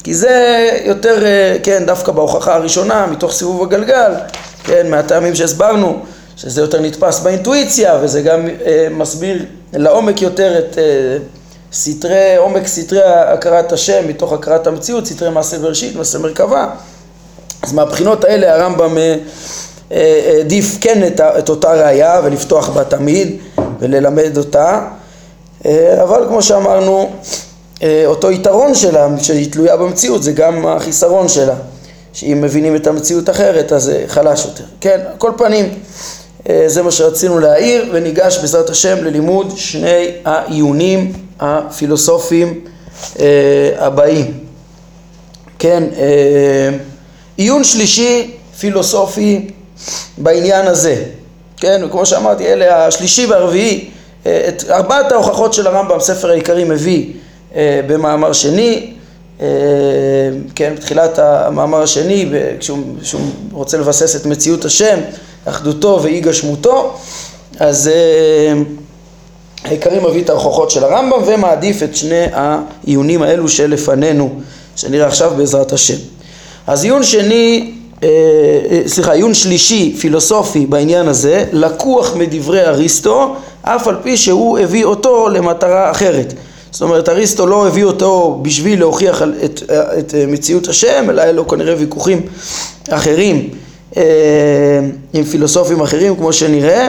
כי 0.05 0.15
זה 0.15 0.69
יותר, 0.85 1.25
כן, 1.63 1.83
דווקא 1.87 2.13
בהוכחה 2.13 2.55
הראשונה, 2.55 3.07
מתוך 3.07 3.33
סיבוב 3.33 3.63
הגלגל, 3.63 4.13
כן, 4.65 4.91
מהטעמים 4.91 5.35
שהסברנו, 5.35 5.99
שזה 6.37 6.61
יותר 6.61 6.81
נתפס 6.81 7.21
באינטואיציה 7.21 7.99
וזה 8.03 8.23
גם 8.23 8.49
אה, 8.67 8.89
מסביר 8.91 9.45
לעומק 9.73 10.23
יותר 10.23 10.59
את 10.59 10.79
אה, 10.79 10.85
סתרי, 11.73 12.37
עומק 12.37 12.67
סתרי 12.67 13.03
הכרת 13.05 13.73
השם 13.73 14.09
מתוך 14.09 14.33
הכרת 14.33 14.67
המציאות, 14.67 15.07
סתרי 15.07 15.31
מעשה 15.31 15.59
בראשית, 15.59 15.97
מעשה 15.97 16.19
מרכבה. 16.19 16.69
אז 17.63 17.73
מהבחינות 17.73 18.25
האלה 18.25 18.55
הרמב"ם 18.55 18.99
אה, 18.99 19.17
אה, 19.93 20.31
העדיף 20.37 20.79
כן 20.81 21.07
את, 21.07 21.21
את 21.21 21.49
אותה 21.49 21.73
ראייה 21.73 22.21
ולפתוח 22.25 22.69
בה 22.69 22.85
תמיד 22.85 23.37
וללמד 23.81 24.37
אותה, 24.37 24.87
אה, 25.67 26.03
אבל 26.03 26.25
כמו 26.29 26.43
שאמרנו, 26.43 26.99
אה, 27.01 27.07
אותו 28.07 28.31
יתרון 28.31 28.75
שלה, 28.75 29.09
שהיא 29.19 29.53
תלויה 29.53 29.77
במציאות, 29.77 30.23
זה 30.23 30.33
גם 30.33 30.67
החיסרון 30.67 31.29
שלה. 31.29 31.55
שאם 32.13 32.39
מבינים 32.41 32.77
את 32.77 32.87
המציאות 32.87 33.31
אחרת 33.31 33.73
אז 33.73 33.83
זה 33.83 34.05
חלש 34.07 34.45
יותר. 34.45 34.65
כן, 34.81 35.01
על 35.11 35.17
כל 35.19 35.33
פנים 35.37 35.69
אה, 36.49 36.65
זה 36.67 36.83
מה 36.83 36.91
שרצינו 36.91 37.39
להעיר, 37.39 37.91
וניגש 37.93 38.39
בעזרת 38.39 38.71
השם 38.71 39.05
ללימוד 39.05 39.53
שני 39.57 40.07
העיונים 40.25 41.13
הפילוסופיים 41.41 42.61
אה, 43.21 43.27
הבאים. 43.79 44.39
כן, 45.59 45.83
אה, 45.97 46.77
עיון 47.37 47.65
שלישי 47.65 48.31
פילוסופי 48.59 49.51
בעניין 50.19 50.67
הזה. 50.67 51.05
כן, 51.57 51.83
וכמו 51.87 52.07
שאמרתי, 52.07 52.47
אלה 52.47 52.87
השלישי 52.87 53.27
והרביעי, 53.27 53.91
את 54.23 54.65
ארבעת 54.71 55.13
ההוכחות 55.13 55.53
של 55.53 55.67
הרמב"ם, 55.67 56.01
ספר 56.01 56.31
העיקרי 56.31 56.65
מביא 56.65 57.13
במאמר 57.57 58.33
שני, 58.33 58.93
כן, 60.55 60.75
בתחילת 60.77 61.19
המאמר 61.19 61.83
השני, 61.83 62.29
כשהוא 63.01 63.21
רוצה 63.53 63.79
לבסס 63.79 64.17
את 64.17 64.27
מציאות 64.27 64.65
השם, 64.65 64.99
אחדותו 65.45 66.01
ואי 66.03 66.21
גשמותו, 66.21 66.97
אז 67.59 67.89
אה, 67.89 68.53
העיקרי 69.65 69.99
מביא 69.99 70.23
את 70.23 70.31
ההוכחות 70.31 70.71
של 70.71 70.85
הרמב"ם 70.85 71.23
ומעדיף 71.27 71.83
את 71.83 71.97
שני 71.97 72.25
העיונים 72.33 73.23
האלו 73.23 73.49
שלפנינו, 73.49 74.31
שנראה 74.77 75.07
עכשיו 75.07 75.33
בעזרת 75.37 75.73
השם. 75.73 75.99
אז 76.67 76.85
עיון 76.85 77.03
שני 77.03 77.73
סליחה, 78.87 79.13
עיון 79.13 79.35
שלישי 79.35 79.97
פילוסופי 80.01 80.67
בעניין 80.67 81.09
הזה, 81.09 81.45
לקוח 81.53 82.17
מדברי 82.17 82.67
אריסטו, 82.67 83.35
אף 83.63 83.89
על 83.89 83.97
פי 84.03 84.17
שהוא 84.17 84.59
הביא 84.59 84.85
אותו 84.85 85.29
למטרה 85.29 85.91
אחרת. 85.91 86.35
זאת 86.73 86.83
אומרת, 86.83 87.09
אריסטו 87.09 87.47
לא 87.47 87.67
הביא 87.67 87.85
אותו 87.85 88.39
בשביל 88.43 88.79
להוכיח 88.79 89.23
את, 89.45 89.63
את 89.99 90.15
מציאות 90.29 90.69
השם, 90.69 91.07
אלא 91.11 91.23
היה 91.23 91.33
לו 91.33 91.49
כנראה 91.49 91.75
ויכוחים 91.79 92.21
אחרים 92.91 93.49
אה, 93.97 94.03
עם 95.13 95.25
פילוסופים 95.25 95.81
אחרים, 95.81 96.17
כמו 96.17 96.33
שנראה, 96.33 96.89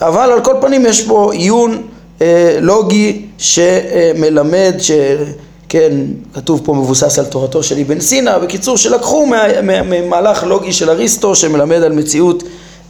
אבל 0.00 0.32
על 0.32 0.40
כל 0.40 0.54
פנים 0.60 0.86
יש 0.86 1.06
פה 1.06 1.32
עיון 1.32 1.82
אה, 2.22 2.58
לוגי 2.60 3.22
שמלמד, 3.38 4.74
שכן, 4.78 5.92
כתוב 6.34 6.60
פה 6.64 6.74
מבוסס 6.74 7.18
על 7.18 7.24
תורתו 7.24 7.62
של 7.62 7.78
אבן 7.80 8.00
סינא, 8.00 8.38
בקיצור, 8.38 8.76
שלקחו 8.76 9.26
ממהלך 9.84 10.44
לוגי 10.44 10.72
של 10.72 10.90
אריסטו 10.90 11.34
שמלמד 11.34 11.82
על 11.82 11.92
מציאות, 11.92 12.42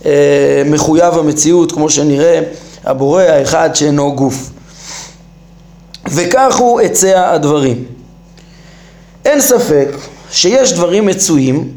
אה, 0.06 0.62
מחויב 0.66 1.14
המציאות, 1.14 1.73
כמו 1.73 1.90
שנראה, 1.90 2.40
הבורא 2.85 3.23
האחד 3.23 3.71
שאינו 3.75 4.14
גוף. 4.14 4.50
וכך 6.10 6.56
הוא 6.56 6.80
עצה 6.80 7.32
הדברים. 7.32 7.84
אין 9.25 9.40
ספק 9.40 9.88
שיש 10.30 10.72
דברים 10.72 11.06
מצויים 11.06 11.68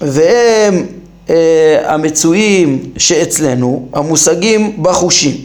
והם 0.00 0.86
אה, 1.30 1.94
המצויים 1.94 2.92
שאצלנו, 2.96 3.88
המושגים 3.92 4.82
בחושים. 4.82 5.36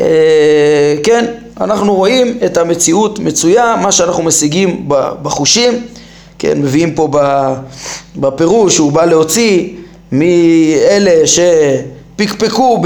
אה, 0.00 0.94
כן, 1.02 1.24
אנחנו 1.60 1.94
רואים 1.94 2.38
את 2.44 2.56
המציאות 2.56 3.18
מצויה, 3.18 3.76
מה 3.82 3.92
שאנחנו 3.92 4.22
משיגים 4.22 4.88
בחושים, 5.22 5.86
כן, 6.38 6.58
מביאים 6.60 6.94
פה 6.94 7.08
בפירוש, 8.16 8.78
הוא 8.78 8.92
בא 8.92 9.04
להוציא 9.04 9.68
מאלה 10.12 11.26
שפקפקו 11.26 12.82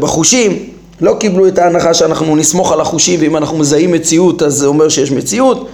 בחושים, 0.00 0.68
לא 1.00 1.16
קיבלו 1.20 1.48
את 1.48 1.58
ההנחה 1.58 1.94
שאנחנו 1.94 2.36
נסמוך 2.36 2.72
על 2.72 2.80
החושים 2.80 3.20
ואם 3.20 3.36
אנחנו 3.36 3.58
מזהים 3.58 3.92
מציאות 3.92 4.42
אז 4.42 4.54
זה 4.54 4.66
אומר 4.66 4.88
שיש 4.88 5.12
מציאות, 5.12 5.68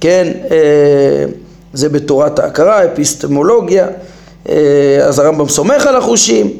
כן, 0.00 0.32
אה, 0.50 1.24
זה 1.72 1.88
בתורת 1.88 2.38
ההכרה, 2.38 2.84
אפיסטמולוגיה, 2.84 3.86
אה, 4.48 4.54
אז 5.02 5.18
הרמב"ם 5.18 5.48
סומך 5.48 5.86
על 5.86 5.96
החושים, 5.96 6.50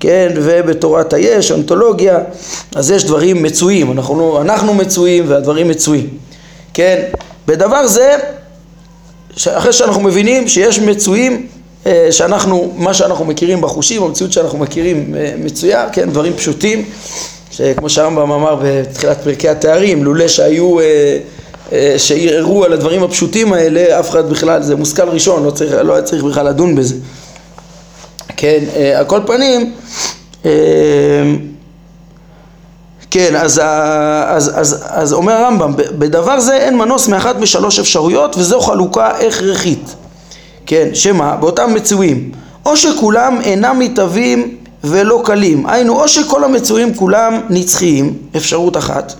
כן, 0.00 0.28
ובתורת 0.34 1.12
היש, 1.12 1.52
אונתולוגיה, 1.52 2.18
אז 2.74 2.90
יש 2.90 3.04
דברים 3.04 3.42
מצויים, 3.42 3.92
אנחנו, 3.92 4.18
לא, 4.18 4.42
אנחנו 4.42 4.74
מצויים 4.74 5.24
והדברים 5.28 5.68
מצויים, 5.68 6.08
כן, 6.74 7.02
בדבר 7.46 7.86
זה, 7.86 8.16
אחרי 9.48 9.72
שאנחנו 9.72 10.00
מבינים 10.00 10.48
שיש 10.48 10.78
מצויים, 10.78 11.46
אה, 11.86 12.08
שאנחנו, 12.10 12.72
מה 12.76 12.94
שאנחנו 12.94 13.24
מכירים 13.24 13.60
בחושים, 13.60 14.02
המציאות 14.02 14.32
שאנחנו 14.32 14.58
מכירים 14.58 15.14
מצויה, 15.38 15.90
כן, 15.92 16.10
דברים 16.10 16.32
פשוטים, 16.36 16.84
שכמו 17.56 17.88
שהרמב"ם 17.88 18.30
אמר 18.30 18.56
בתחילת 18.62 19.24
פרקי 19.24 19.48
התארים, 19.48 20.04
לולא 20.04 20.28
שהיו, 20.28 20.80
אה, 20.80 21.18
אה, 21.72 21.94
שערערו 21.98 22.64
על 22.64 22.72
הדברים 22.72 23.02
הפשוטים 23.02 23.52
האלה, 23.52 24.00
אף 24.00 24.10
אחד 24.10 24.30
בכלל, 24.30 24.62
זה 24.62 24.76
מושכל 24.76 25.08
ראשון, 25.08 25.44
לא, 25.44 25.50
צריך, 25.50 25.72
לא 25.72 25.92
היה 25.92 26.02
צריך 26.02 26.22
בכלל 26.22 26.48
לדון 26.48 26.76
בזה. 26.76 26.94
כן, 28.36 28.64
אה, 28.76 28.98
על 28.98 29.04
כל 29.04 29.20
פנים, 29.26 29.72
כן, 33.10 33.36
אז, 33.36 33.60
אז, 34.26 34.52
אז, 34.54 34.84
אז 34.88 35.12
אומר 35.12 35.32
הרמב"ם, 35.32 35.72
בדבר 35.76 36.40
זה 36.40 36.56
אין 36.56 36.78
מנוס 36.78 37.08
מאחת 37.08 37.36
משלוש 37.36 37.78
אפשרויות 37.78 38.36
וזו 38.38 38.60
חלוקה 38.60 39.06
הכרחית. 39.06 39.94
כן, 40.66 40.88
שמה? 40.94 41.36
באותם 41.36 41.74
מצויים. 41.74 42.32
או 42.66 42.76
שכולם 42.76 43.40
אינם 43.44 43.78
מתהווים 43.78 44.56
ולא 44.86 45.22
קלים. 45.24 45.66
היינו, 45.66 46.02
או 46.02 46.08
שכל 46.08 46.44
המצויים 46.44 46.94
כולם 46.94 47.40
נצחיים, 47.50 48.14
אפשרות 48.36 48.76
אחת, 48.76 49.14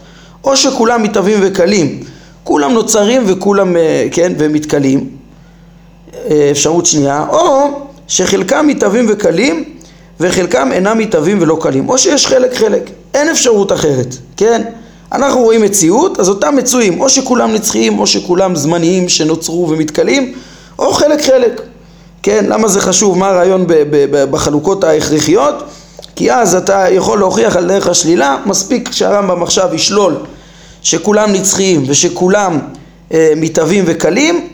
או 0.44 0.56
שכולם 0.56 1.02
מתהווים 1.02 1.38
וקלים. 1.42 2.00
כולם 2.44 2.72
נוצרים 2.72 3.22
וכולם, 3.26 3.76
אה, 3.76 4.06
כן, 4.10 4.32
ומתכלים, 4.38 5.08
אה, 6.30 6.48
אפשרות 6.50 6.86
שנייה, 6.86 7.26
או 7.28 7.68
שחלקם 8.08 8.66
מתהווים 8.66 9.06
וקלים 9.08 9.64
וחלקם 10.20 10.72
אינם 10.72 10.98
מתהווים 10.98 11.38
ולא 11.40 11.58
קלים, 11.60 11.88
או 11.88 11.98
שיש 11.98 12.26
חלק 12.26 12.54
חלק, 12.54 12.90
אין 13.14 13.28
אפשרות 13.28 13.72
אחרת, 13.72 14.16
כן? 14.36 14.62
אנחנו 15.12 15.40
רואים 15.40 15.62
מציאות, 15.62 16.20
אז 16.20 16.28
אותם 16.28 16.56
מצויים, 16.56 17.00
או 17.00 17.08
שכולם 17.08 17.54
נצחיים 17.54 17.98
או 17.98 18.06
שכולם 18.06 18.56
זמניים 18.56 19.08
שנוצרו 19.08 19.68
ומתכלים, 19.70 20.32
או 20.78 20.92
חלק 20.92 21.22
חלק. 21.22 21.62
כן, 22.22 22.44
למה 22.48 22.68
זה 22.68 22.80
חשוב, 22.80 23.18
מה 23.18 23.28
הרעיון 23.28 23.66
בחלוקות 24.30 24.84
ההכרחיות? 24.84 25.54
כי 26.16 26.32
אז 26.32 26.54
אתה 26.54 26.86
יכול 26.90 27.18
להוכיח 27.18 27.56
על 27.56 27.66
דרך 27.68 27.86
השלילה, 27.86 28.36
מספיק 28.46 28.92
שהרמב"ם 28.92 29.42
עכשיו 29.42 29.74
ישלול 29.74 30.16
שכולם 30.82 31.32
נצחיים 31.32 31.84
ושכולם 31.88 32.58
אה, 33.14 33.32
מתהווים 33.36 33.84
וקלים, 33.86 34.48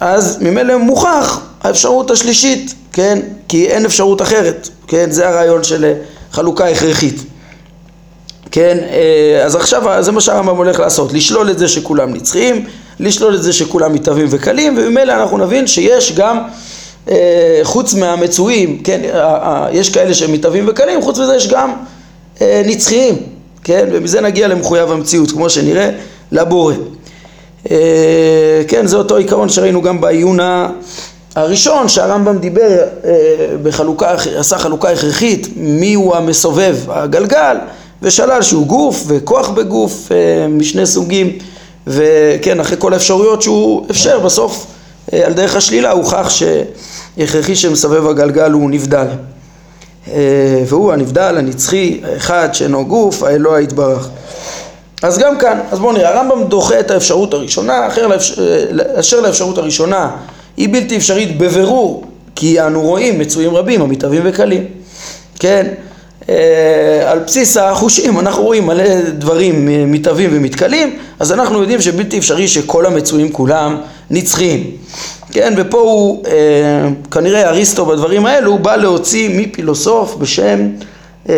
אז 0.00 0.38
ממילא 0.40 0.76
מוכח 0.76 1.40
האפשרות 1.62 2.10
השלישית, 2.10 2.74
כן? 2.92 3.18
כי 3.48 3.66
אין 3.66 3.84
אפשרות 3.84 4.22
אחרת, 4.22 4.68
כן? 4.86 5.10
זה 5.10 5.28
הרעיון 5.28 5.64
של 5.64 5.92
חלוקה 6.32 6.68
הכרחית. 6.68 7.16
כן, 8.50 8.78
אה, 8.90 9.42
אז 9.44 9.54
עכשיו 9.54 10.02
זה 10.02 10.12
מה 10.12 10.20
שהרמב"ם 10.20 10.56
הולך 10.56 10.80
לעשות, 10.80 11.12
לשלול 11.12 11.50
את 11.50 11.58
זה 11.58 11.68
שכולם 11.68 12.14
נצחיים, 12.14 12.66
לשלול 13.00 13.34
את 13.34 13.42
זה 13.42 13.52
שכולם 13.52 13.92
מתהווים 13.92 14.26
וקלים, 14.30 14.74
וממילא 14.78 15.12
אנחנו 15.12 15.38
נבין 15.38 15.66
שיש 15.66 16.12
גם 16.12 16.38
אה, 16.38 16.44
חוץ 17.62 17.94
מהמצויים, 17.94 18.78
כן, 18.84 19.00
יש 19.72 19.90
כאלה 19.90 20.14
שהם 20.14 20.32
מתהווים 20.32 20.64
וקלים, 20.68 21.02
חוץ 21.02 21.18
מזה 21.18 21.36
יש 21.36 21.48
גם 21.48 21.72
אה, 22.40 22.62
נצחיים, 22.66 23.16
כן, 23.64 23.88
ומזה 23.92 24.20
נגיע 24.20 24.48
למחויב 24.48 24.90
המציאות, 24.90 25.30
כמו 25.30 25.50
שנראה, 25.50 25.90
לבורא. 26.32 26.74
אה, 27.70 28.62
כן, 28.68 28.86
זה 28.86 28.96
אותו 28.96 29.16
עיקרון 29.16 29.48
שראינו 29.48 29.82
גם 29.82 30.00
בעיון 30.00 30.38
הראשון, 31.34 31.88
שהרמב"ם 31.88 32.38
דיבר 32.38 32.78
בחלוקה, 33.62 34.14
עשה 34.36 34.58
חלוקה 34.58 34.90
הכרחית, 34.90 35.48
מי 35.56 35.94
הוא 35.94 36.16
המסובב, 36.16 36.76
הגלגל, 36.88 37.56
ושלל 38.02 38.42
שהוא 38.42 38.66
גוף 38.66 39.04
וכוח 39.06 39.48
בגוף 39.48 40.08
משני 40.48 40.86
סוגים, 40.86 41.38
וכן, 41.86 42.60
אחרי 42.60 42.76
כל 42.80 42.92
האפשרויות 42.92 43.42
שהוא 43.42 43.86
אפשר, 43.90 44.18
בסוף 44.18 44.66
על 45.12 45.32
דרך 45.32 45.56
השלילה 45.56 45.90
הוכח 45.90 46.30
ש... 46.30 46.42
הכרחי 47.18 47.56
שמסבב 47.56 48.06
הגלגל 48.06 48.50
הוא 48.50 48.70
נבדל. 48.70 49.06
אה, 50.12 50.62
והוא 50.66 50.92
הנבדל, 50.92 51.34
הנצחי, 51.38 52.00
האחד 52.04 52.48
שאינו 52.52 52.86
גוף, 52.86 53.22
האלוה 53.22 53.60
יתברך. 53.60 54.08
אז 55.02 55.18
גם 55.18 55.38
כאן, 55.38 55.58
אז 55.70 55.78
בואו 55.78 55.92
נראה, 55.92 56.08
הרמב"ם 56.08 56.44
דוחה 56.44 56.80
את 56.80 56.90
האפשרות 56.90 57.34
הראשונה, 57.34 57.86
אחר 57.86 58.06
לאפשר, 58.06 58.42
אה, 58.42 59.00
אשר 59.00 59.20
לאפשרות 59.20 59.58
הראשונה 59.58 60.10
היא 60.56 60.68
בלתי 60.72 60.96
אפשרית 60.96 61.38
בבירור, 61.38 62.04
כי 62.34 62.60
אנו 62.60 62.82
רואים 62.82 63.18
מצויים 63.18 63.56
רבים 63.56 63.82
המתהווים 63.82 64.22
וקלים, 64.24 64.64
כן? 65.38 65.66
אה, 66.28 67.02
על 67.10 67.18
בסיס 67.18 67.56
החושים 67.56 68.18
אנחנו 68.18 68.42
רואים 68.42 68.66
מלא 68.66 69.00
דברים 69.18 69.68
מתהווים 69.92 70.30
ומתכלים, 70.32 70.98
אז 71.20 71.32
אנחנו 71.32 71.60
יודעים 71.60 71.80
שבלתי 71.80 72.18
אפשרי 72.18 72.48
שכל 72.48 72.86
המצויים 72.86 73.32
כולם 73.32 73.76
נצחיים. 74.10 74.70
כן, 75.32 75.54
ופה 75.56 75.78
הוא, 75.78 76.24
אה, 76.26 76.88
כנראה 77.10 77.48
אריסטו 77.48 77.86
בדברים 77.86 78.26
האלו, 78.26 78.50
הוא 78.50 78.60
בא 78.60 78.76
להוציא 78.76 79.28
מפילוסוף 79.32 80.14
בשם 80.14 80.68
אה, 81.28 81.34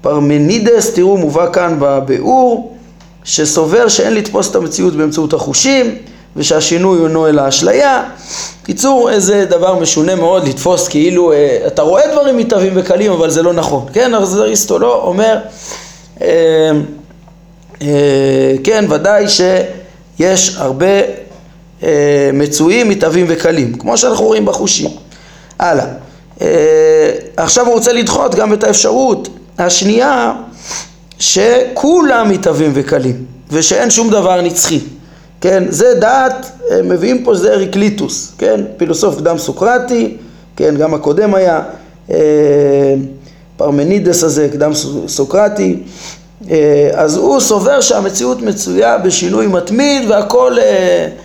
פרמנידס, 0.00 0.94
תראו 0.94 1.16
מובא 1.16 1.52
כאן 1.52 1.76
בביאור, 1.78 2.76
שסובר 3.24 3.88
שאין 3.88 4.14
לתפוס 4.14 4.50
את 4.50 4.56
המציאות 4.56 4.96
באמצעות 4.96 5.32
החושים, 5.32 5.94
ושהשינוי 6.36 6.98
הוא 6.98 7.08
נועל 7.08 7.38
האשליה. 7.38 8.04
קיצור, 8.64 9.10
איזה 9.10 9.44
דבר 9.44 9.78
משונה 9.78 10.14
מאוד 10.14 10.48
לתפוס 10.48 10.88
כאילו, 10.88 11.32
אה, 11.32 11.58
אתה 11.66 11.82
רואה 11.82 12.12
דברים 12.12 12.36
מתהווים 12.36 12.72
וקלים, 12.76 13.12
אבל 13.12 13.30
זה 13.30 13.42
לא 13.42 13.52
נכון. 13.52 13.86
כן, 13.92 14.14
אז 14.14 14.38
אריסטו 14.38 14.78
לא 14.78 15.02
אומר, 15.04 15.38
אה, 16.20 16.70
אה, 17.82 18.54
כן, 18.64 18.84
ודאי 18.90 19.26
שיש 19.28 20.56
הרבה 20.56 21.23
מצויים, 22.32 22.88
מתהווים 22.88 23.26
וקלים, 23.28 23.74
כמו 23.74 23.96
שאנחנו 23.96 24.24
רואים 24.24 24.44
בחושים. 24.44 24.90
הלאה. 25.58 25.86
אה, 26.40 26.46
עכשיו 27.36 27.66
הוא 27.66 27.74
רוצה 27.74 27.92
לדחות 27.92 28.34
גם 28.34 28.52
את 28.52 28.64
האפשרות 28.64 29.28
השנייה 29.58 30.32
שכולם 31.18 32.30
מתהווים 32.30 32.70
וקלים 32.74 33.24
ושאין 33.50 33.90
שום 33.90 34.10
דבר 34.10 34.40
נצחי. 34.40 34.80
כן, 35.40 35.64
זה 35.68 35.94
דעת, 36.00 36.50
אה, 36.70 36.82
מביאים 36.82 37.24
פה 37.24 37.34
זה 37.34 37.52
אריקליטוס, 37.52 38.32
כן, 38.38 38.60
פילוסוף 38.76 39.18
קדם 39.18 39.38
סוקרטי, 39.38 40.16
כן, 40.56 40.76
גם 40.76 40.94
הקודם 40.94 41.34
היה 41.34 41.62
פרמנידס 43.56 44.24
הזה, 44.24 44.48
קדם 44.52 44.72
סוקרטי, 45.06 45.82
אז 46.92 47.16
הוא 47.16 47.40
סובר 47.40 47.80
שהמציאות 47.80 48.42
מצויה 48.42 48.98
בשינוי 48.98 49.46
מתמיד 49.46 50.10
והכל 50.10 50.56
אמ, 50.58 51.23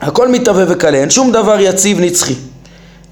הכל 0.00 0.28
מתהווה 0.28 0.64
וקלה, 0.68 0.98
אין 0.98 1.10
שום 1.10 1.32
דבר 1.32 1.60
יציב 1.60 2.00
נצחי. 2.00 2.34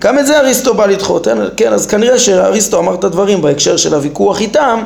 גם 0.00 0.18
את 0.18 0.26
זה 0.26 0.38
אריסטו 0.38 0.74
בא 0.74 0.86
לדחות, 0.86 1.28
כן, 1.56 1.72
אז 1.72 1.86
כנראה 1.86 2.18
שאריסטו 2.18 2.78
אמר 2.78 2.94
את 2.94 3.04
הדברים 3.04 3.42
בהקשר 3.42 3.76
של 3.76 3.94
הוויכוח 3.94 4.40
איתם, 4.40 4.82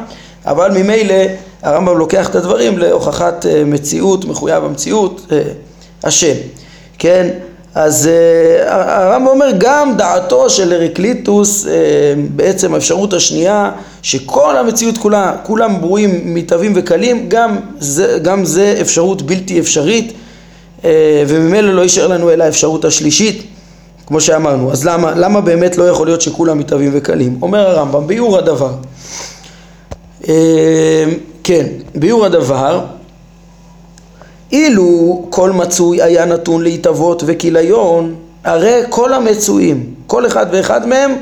אבל 0.46 0.70
ממילא 0.70 1.14
הרמב"ם 1.62 1.98
לוקח 1.98 2.28
את 2.28 2.34
הדברים 2.34 2.78
להוכחת 2.78 3.46
אה, 3.46 3.64
מציאות, 3.64 4.24
מחויב 4.24 4.64
המציאות, 4.64 5.26
אה, 5.32 5.42
השם, 6.04 6.34
כן? 6.98 7.28
אז 7.74 8.08
uh, 8.08 8.70
הרמב"ם 8.70 9.26
אומר 9.26 9.46
גם 9.58 9.96
דעתו 9.96 10.50
של 10.50 10.72
אריקליטוס, 10.72 11.64
uh, 11.64 11.68
בעצם 12.36 12.74
האפשרות 12.74 13.12
השנייה, 13.12 13.70
שכל 14.02 14.56
המציאות 14.56 14.98
כולה, 14.98 15.36
כולם 15.42 15.80
ברואים, 15.80 16.34
מתהווים 16.34 16.72
וקלים, 16.76 17.28
גם 17.28 17.56
זה, 17.78 18.18
גם 18.22 18.44
זה 18.44 18.76
אפשרות 18.80 19.22
בלתי 19.22 19.60
אפשרית, 19.60 20.12
וממילא 21.28 21.74
לא 21.74 21.82
יישאר 21.82 22.06
לנו 22.06 22.30
אלא 22.30 22.44
האפשרות 22.44 22.84
השלישית, 22.84 23.42
כמו 24.06 24.20
שאמרנו. 24.20 24.72
אז 24.72 24.84
למה, 24.84 25.12
למה 25.14 25.40
באמת 25.40 25.78
לא 25.78 25.88
יכול 25.88 26.06
להיות 26.06 26.20
שכולם 26.20 26.58
מתהווים 26.58 26.90
וקלים? 26.94 27.38
אומר 27.42 27.68
הרמב"ם, 27.68 28.06
ביאור 28.06 28.38
הדבר. 28.38 28.74
Uh, 30.22 30.26
כן, 31.44 31.66
ביאור 31.94 32.26
הדבר 32.26 32.84
אילו 34.52 35.26
כל 35.30 35.50
מצוי 35.50 36.02
היה 36.02 36.24
נתון 36.24 36.62
להתאבות 36.62 37.22
וכיליון, 37.26 38.14
הרי 38.44 38.80
כל 38.88 39.12
המצויים, 39.12 39.94
כל 40.06 40.26
אחד 40.26 40.46
ואחד 40.52 40.88
מהם, 40.88 41.16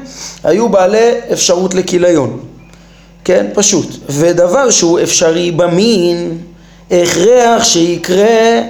היו 0.45 0.69
בעלי 0.69 1.11
אפשרות 1.33 1.75
לכיליון. 1.75 2.41
כן, 3.25 3.47
פשוט. 3.55 3.87
ודבר 4.09 4.71
שהוא 4.71 5.01
אפשרי 5.01 5.51
במין, 5.51 6.39
הכרח 6.91 7.65
שיקרה 7.65 8.61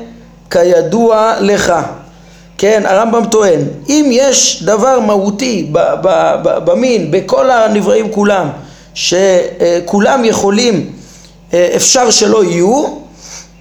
כידוע 0.51 1.35
לך. 1.41 1.73
כן, 2.59 2.83
הרמב"ם 2.87 3.25
טוען, 3.31 3.61
אם 3.89 4.09
יש 4.13 4.63
דבר 4.63 5.01
מהותי 5.01 5.71
במין, 6.45 7.11
בכל 7.11 7.51
הנבראים 7.51 8.13
כולם, 8.13 8.49
שכולם 8.95 10.25
יכולים, 10.25 10.91
אה, 11.55 11.73
אפשר 11.77 12.11
שלא 12.11 12.45
יהיו, 12.45 12.85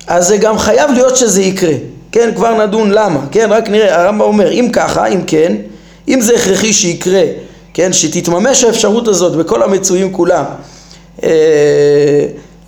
אז 0.07 0.27
זה 0.27 0.37
גם 0.37 0.57
חייב 0.57 0.91
להיות 0.91 1.17
שזה 1.17 1.41
יקרה. 1.41 1.73
כן, 2.11 2.29
כבר 2.35 2.65
נדון 2.65 2.91
למה. 2.91 3.19
כן, 3.31 3.47
רק 3.51 3.69
נראה, 3.69 4.01
הרמב"ם 4.01 4.21
אומר, 4.21 4.51
אם 4.51 4.69
ככה, 4.73 5.05
אם 5.05 5.21
כן, 5.27 5.55
אם 6.07 6.21
זה 6.21 6.35
הכרחי 6.35 6.73
שיקרה, 6.73 7.23
כן, 7.73 7.93
שתתממש 7.93 8.63
האפשרות 8.63 9.07
הזאת 9.07 9.35
בכל 9.35 9.63
המצויים 9.63 10.13
כולם, 10.13 10.43
אה, 11.23 11.29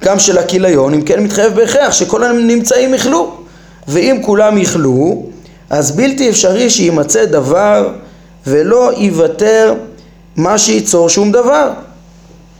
גם 0.03 0.19
של 0.19 0.37
הכיליון, 0.37 0.93
אם 0.93 1.01
כן 1.01 1.23
מתחייב 1.23 1.55
בהכרח 1.55 1.93
שכל 1.93 2.23
הנמצאים 2.23 2.93
יכלו. 2.93 3.40
ואם 3.87 4.17
כולם 4.21 4.57
יכלו, 4.57 5.23
אז 5.69 5.91
בלתי 5.91 6.29
אפשרי 6.29 6.69
שיימצא 6.69 7.25
דבר 7.25 7.89
ולא 8.47 8.91
ייוותר 8.97 9.73
מה 10.35 10.57
שייצור 10.57 11.09
שום 11.09 11.31
דבר. 11.31 11.69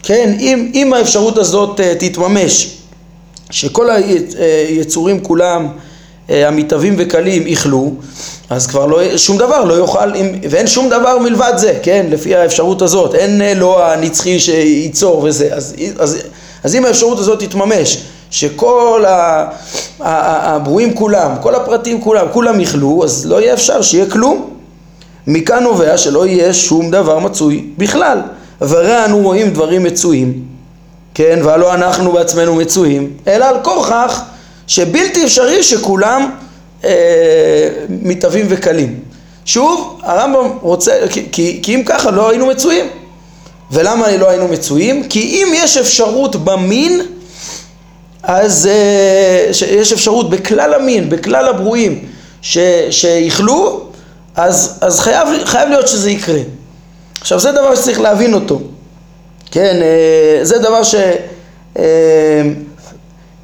כן, 0.04 0.36
אם, 0.40 0.72
אם 0.74 0.94
האפשרות 0.94 1.38
הזאת 1.38 1.80
uh, 1.80 1.84
תתממש 2.00 2.78
שכל 3.50 3.90
היצורים 3.90 5.24
כולם 5.24 5.68
אה, 6.30 6.48
המתהווים 6.48 6.96
וקלים 6.98 7.48
איכלו, 7.48 7.92
אז 8.50 8.68
כבר 8.68 8.86
לא, 8.86 9.18
שום 9.18 9.38
דבר 9.38 9.64
לא 9.64 9.74
יוכל, 9.74 10.12
ואין 10.50 10.68
שום 10.68 10.90
דבר 10.90 11.18
מלבד 11.18 11.54
זה, 11.58 11.80
כן, 11.84 12.06
לפי 12.10 12.36
האפשרות 12.36 12.82
הזאת, 12.82 13.16
אין 13.16 13.42
אה, 13.42 13.54
לא 13.54 13.86
הנצחי 13.86 14.40
שייצור 14.40 15.24
וזה, 15.24 15.50
אז, 15.54 15.76
אז, 16.00 16.18
אז 16.64 16.76
אם 16.76 16.86
האפשרות 16.86 17.20
הזאת 17.20 17.40
תתממש, 17.44 17.98
שכל 18.32 19.04
הברואים 20.00 20.94
כולם, 20.94 21.32
כל 21.42 21.56
הפרטים 21.56 22.02
כולם, 22.02 22.26
כולם 22.32 22.60
איכלו, 22.60 23.04
אז 23.04 23.26
לא 23.26 23.42
יהיה 23.42 23.54
אפשר 23.54 23.82
שיהיה 23.82 24.06
כלום. 24.06 24.50
מכאן 25.28 25.64
נובע 25.64 25.98
שלא 25.98 26.28
יהיה 26.28 26.54
שום 26.54 26.92
דבר 26.92 27.20
מצוי 27.20 27.66
בכלל. 27.78 28.22
והרי 28.62 29.06
אנו 29.06 29.18
רואים 29.18 29.50
דברים 29.54 29.84
מצויים 29.84 30.52
כן, 31.14 31.40
והלא 31.44 31.74
אנחנו 31.74 32.12
בעצמנו 32.12 32.56
מצויים, 32.56 33.10
אלא 33.28 33.46
על 33.46 33.56
כוכך 33.64 34.22
שבלתי 34.68 35.24
אפשרי 35.24 35.64
שכולם 35.64 36.30
אה, 36.84 37.70
מתהווים 37.90 38.46
וקלים. 38.50 39.00
שוב, 39.46 40.00
הרמב"ם 40.04 40.58
רוצה, 40.62 40.92
כי, 41.32 41.60
כי 41.62 41.76
אם 41.76 41.84
ככה 41.86 42.12
לא 42.12 42.30
היינו 42.30 42.46
מצויים. 42.46 42.86
ולמה 43.72 44.18
לא 44.18 44.30
היינו 44.30 44.48
מצויים? 44.48 45.04
כי 45.04 45.20
אם 45.20 45.48
יש 45.56 45.78
אפשרות 45.78 46.36
במין, 46.36 47.02
אז 48.24 48.70
אה, 48.72 49.46
יש 49.68 49.94
אפשרות 49.94 50.30
בכלל 50.30 50.74
המין, 50.74 51.10
בכלל 51.10 51.48
הברואים, 51.48 52.06
שיכלו, 52.92 53.82
אז, 54.36 54.78
אז 54.82 55.00
חייב, 55.00 55.28
חייב 55.46 55.70
להיות 55.70 55.88
שזה 55.88 56.12
יקרה. 56.12 56.40
עכשיו 57.22 57.40
זה 57.40 57.52
דבר 57.52 57.76
שצריך 57.76 58.02
להבין 58.02 58.34
אותו. 58.34 58.60
כן, 59.52 59.80
אה, 59.82 60.40
זה 60.46 60.60
דבר 60.60 60.82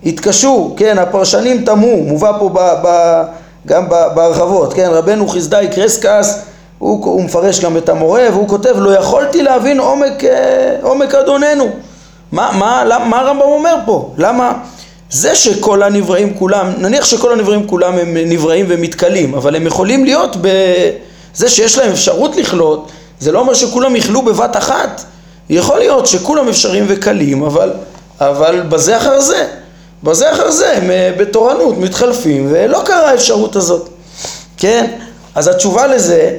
שהתקשו, 0.04 0.70
אה, 0.72 0.78
כן, 0.78 0.98
הפרשנים 0.98 1.66
תמו, 1.66 1.98
מובא 1.98 2.32
פה 2.40 2.50
ב, 2.54 2.60
ב, 2.60 3.24
גם 3.68 3.90
בהרחבות, 3.90 4.74
כן, 4.74 4.90
רבנו 4.92 5.28
חסדאי 5.28 5.68
קרסקס, 5.76 6.40
הוא, 6.80 7.06
הוא 7.06 7.24
מפרש 7.24 7.60
גם 7.60 7.78
את 7.78 7.90
המורה 7.90 8.28
והוא 8.32 8.48
כותב 8.48 8.76
לא 8.78 8.96
יכולתי 8.96 9.44
להבין 9.44 9.80
עומק, 9.80 10.24
עומק 10.82 11.16
אדוננו 11.16 11.70
מה, 12.32 12.52
מה, 12.52 12.84
למה, 12.86 13.06
מה 13.06 13.20
הרמב"ם 13.20 13.42
אומר 13.42 13.76
פה? 13.86 14.13
למה 14.18 14.54
זה 15.10 15.36
שכל 15.36 15.84
הנבראים 15.84 16.34
כולם, 16.34 16.74
נניח 16.78 17.06
שכל 17.06 17.34
הנבראים 17.34 17.68
כולם 17.68 17.98
הם 17.98 18.18
נבראים 18.18 18.66
ומתכלים 18.70 19.34
אבל 19.34 19.56
הם 19.56 19.68
יכולים 19.68 20.06
להיות 20.06 20.36
בזה 20.42 21.50
שיש 21.50 21.78
להם 21.78 21.92
אפשרות 21.92 22.36
לכלות 22.36 22.92
זה 23.20 23.32
לא 23.32 23.40
אומר 23.40 23.54
שכולם 23.54 23.96
יכלו 23.96 24.22
בבת 24.22 24.58
אחת 24.58 25.04
יכול 25.50 25.80
להיות 25.80 26.08
שכולם 26.08 26.48
אפשריים 26.50 26.86
וקלים, 26.88 27.44
אבל, 27.44 27.74
אבל 28.20 28.62
בזה 28.62 28.98
אחר 28.98 29.22
זה, 29.22 29.48
בזה 30.04 30.32
אחר 30.32 30.52
זה 30.52 30.72
הם 30.78 30.92
אה, 30.92 31.12
בתורנות 31.18 31.78
מתחלפים 31.78 32.48
ולא 32.52 32.82
קרה 32.86 33.10
האפשרות 33.10 33.56
הזאת, 33.56 33.90
כן? 34.58 34.92
אז 35.36 35.48
התשובה 35.48 35.88
לזה, 35.88 36.38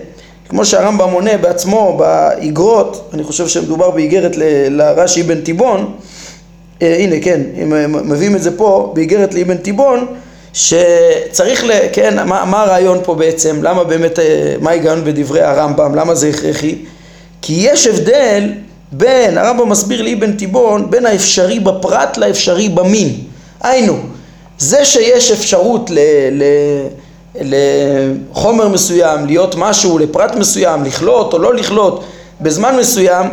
כמו 0.48 0.64
שהרמב"ם 0.64 1.10
עונה 1.10 1.36
בעצמו 1.36 1.96
באיגרות, 1.98 3.10
אני 3.12 3.24
חושב 3.24 3.48
שמדובר 3.48 3.90
באיגרת 3.90 4.36
לרש"י 4.70 5.22
אבן 5.22 5.40
תיבון, 5.40 5.94
אה, 6.82 6.96
הנה 6.98 7.16
כן, 7.22 7.40
הם 7.56 7.72
אה, 7.72 7.86
מביאים 7.86 8.36
את 8.36 8.42
זה 8.42 8.56
פה 8.56 8.92
באיגרת 8.94 9.34
לאבן 9.34 9.56
תיבון, 9.56 10.06
שצריך, 10.52 11.64
ל, 11.64 11.70
כן, 11.92 12.26
מה, 12.28 12.44
מה 12.44 12.62
הרעיון 12.62 12.98
פה 13.04 13.14
בעצם, 13.14 13.62
למה 13.62 13.84
באמת, 13.84 14.18
אה, 14.18 14.54
מה 14.60 14.70
ההיגיון 14.70 15.04
בדברי 15.04 15.42
הרמב"ם, 15.42 15.94
למה 15.94 16.14
זה 16.14 16.28
הכרחי? 16.28 16.74
כי 17.42 17.52
יש 17.52 17.86
הבדל 17.86 18.52
בין, 18.92 19.38
הרמב"ם 19.38 19.68
מסביר 19.68 20.02
לאבן 20.02 20.32
תיבון, 20.32 20.90
בין 20.90 21.06
האפשרי 21.06 21.60
בפרט 21.60 22.16
לאפשרי 22.16 22.68
במין. 22.68 23.14
היינו, 23.60 23.98
זה 24.58 24.84
שיש 24.84 25.30
אפשרות 25.30 25.90
ל, 25.90 25.98
ל, 26.32 26.42
לחומר 27.40 28.68
מסוים, 28.68 29.26
להיות 29.26 29.54
משהו, 29.58 29.98
לפרט 29.98 30.34
מסוים, 30.36 30.84
לכלות 30.84 31.32
או 31.32 31.38
לא 31.38 31.54
לכלות 31.54 32.04
בזמן 32.40 32.76
מסוים, 32.76 33.26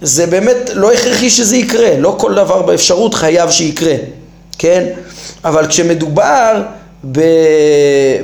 זה 0.00 0.26
באמת 0.26 0.70
לא 0.74 0.92
הכרחי 0.92 1.30
שזה 1.30 1.56
יקרה, 1.56 1.98
לא 1.98 2.16
כל 2.18 2.34
דבר 2.34 2.62
באפשרות 2.62 3.14
חייב 3.14 3.50
שיקרה, 3.50 3.94
כן? 4.58 4.84
אבל 5.44 5.66
כשמדובר 5.66 6.62
ב, 7.12 7.20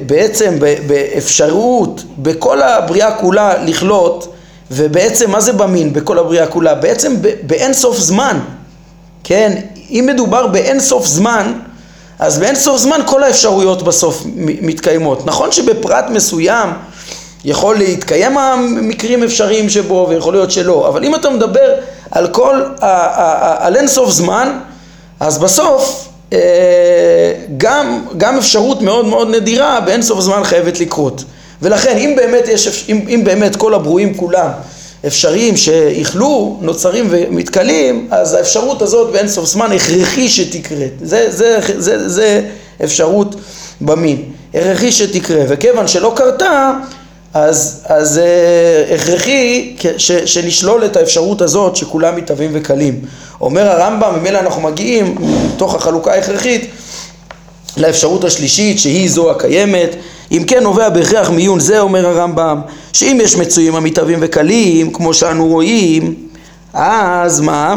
בעצם 0.07 0.59
באפשרות, 0.87 2.03
בכל 2.19 2.63
הבריאה 2.63 3.13
כולה 3.15 3.63
לכלות, 3.65 4.35
ובעצם 4.71 5.31
מה 5.31 5.41
זה 5.41 5.53
במין 5.53 5.93
בכל 5.93 6.19
הבריאה 6.19 6.47
כולה? 6.47 6.75
בעצם 6.75 7.17
באין 7.43 7.73
סוף 7.73 7.99
זמן, 7.99 8.39
כן? 9.25 9.61
אם 9.91 10.09
מדובר 10.13 10.47
באין 10.47 10.81
סוף 10.81 11.07
זמן, 11.07 11.53
אז 12.23 12.39
באין 12.39 12.55
סוף 12.55 12.77
זמן 12.81 13.01
כל 13.07 13.23
האפשרויות 13.23 13.83
בסוף 13.83 14.23
מתקיימות. 14.37 15.27
נכון 15.27 15.53
שבפרט 15.53 16.05
מסוים 16.11 16.69
יכול 17.45 17.79
להתקיים 17.79 18.39
המקרים 18.39 19.23
אפשריים 19.23 19.69
שבו 19.69 20.07
ויכול 20.09 20.35
להיות 20.35 20.51
שלא, 20.51 20.89
אבל 20.89 21.05
אם 21.05 21.15
אתה 21.15 21.31
מדבר 21.31 21.75
על 22.11 22.29
כל, 22.29 22.63
על 23.59 23.77
אין 23.77 23.89
סוף 23.89 24.11
זמן, 24.11 24.59
אז 25.21 25.39
בסוף 25.39 26.09
אה, 26.33 26.39
גם, 27.57 28.05
גם 28.17 28.39
אפשרות 28.39 28.83
מאוד 28.83 29.07
מאוד 29.07 29.29
נדירה 29.29 29.81
באין 29.81 30.03
סוף 30.03 30.21
זמן 30.21 30.45
חייבת 30.45 30.81
לקרות. 30.81 31.25
ולכן 31.63 31.97
אם 31.97 32.13
באמת, 32.17 32.49
יש, 32.49 32.85
אם, 32.89 33.05
אם 33.09 33.21
באמת 33.25 33.57
כל 33.57 33.75
הברואים 33.75 34.15
כולם 34.15 34.49
אפשריים 35.07 35.57
שיכלו, 35.57 36.59
נוצרים 36.61 37.07
ומתכלים, 37.11 38.09
אז 38.11 38.35
האפשרות 38.35 38.83
הזאת 38.83 39.13
באין 39.13 39.29
סוף 39.29 39.47
זמן 39.47 39.73
הכרחי 39.73 40.29
שתקרה. 40.29 40.87
זה, 41.03 41.27
זה, 41.31 41.59
זה, 41.79 42.09
זה 42.09 42.43
אפשרות 42.85 43.35
במין. 43.81 44.23
הכרחי 44.55 44.93
שתקרה. 44.93 45.45
וכיוון 45.49 45.89
שלא 45.89 46.13
קרתה, 46.17 46.73
אז, 47.35 47.83
אז 47.87 48.19
אה, 48.19 48.95
הכרחי 48.95 49.77
ש, 49.97 50.13
שנשלול 50.13 50.85
את 50.85 50.97
האפשרות 50.97 51.43
הזאת 51.43 51.77
שכולם 51.77 52.17
מתהווים 52.17 52.51
וקלים. 52.55 53.01
אומר 53.41 53.69
הרמב"ם, 53.69 54.15
ממילא 54.19 54.39
אנחנו 54.39 54.63
מגיעים, 54.63 55.17
מתוך 55.55 55.75
החלוקה 55.75 56.13
ההכרחית, 56.13 56.71
לאפשרות 57.77 58.25
השלישית 58.25 58.79
שהיא 58.79 59.11
זו 59.11 59.31
הקיימת, 59.31 59.97
אם 60.33 60.45
כן 60.47 60.63
נובע 60.63 60.89
בהכרח 60.89 61.31
מעיון 61.31 61.61
זה 61.61 61.81
אומר 61.81 62.07
הרמב"ם 62.07 62.61
שאם 62.93 63.19
יש 63.23 63.37
מצויים 63.37 63.77
המתהווים 63.77 64.19
וקלים 64.23 64.93
כמו 64.93 65.15
שאנו 65.15 65.47
רואים 65.47 66.15
אז 66.75 67.41
מה? 67.41 67.77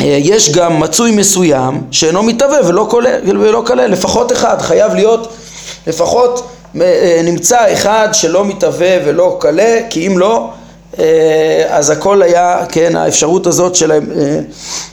אה, 0.00 0.04
יש 0.20 0.52
גם 0.52 0.80
מצוי 0.80 1.10
מסוים 1.10 1.80
שאינו 1.90 2.22
מתהווה 2.22 2.58
ולא 2.68 2.86
כולל, 2.90 3.20
ולא 3.24 3.62
כלל, 3.66 3.90
לפחות 3.90 4.32
אחד, 4.32 4.60
חייב 4.60 4.94
להיות 4.94 5.32
לפחות 5.86 6.48
אה, 6.80 7.20
נמצא 7.24 7.72
אחד 7.72 8.08
שלא 8.12 8.44
מתהווה 8.44 8.96
ולא 9.04 9.36
כלה, 9.40 9.80
כי 9.90 10.06
אם 10.06 10.18
לא, 10.18 10.50
אה, 10.98 11.64
אז 11.68 11.90
הכל 11.90 12.22
היה, 12.22 12.64
כן, 12.68 12.96
האפשרות 12.96 13.46
הזאת 13.46 13.74
של, 13.74 13.92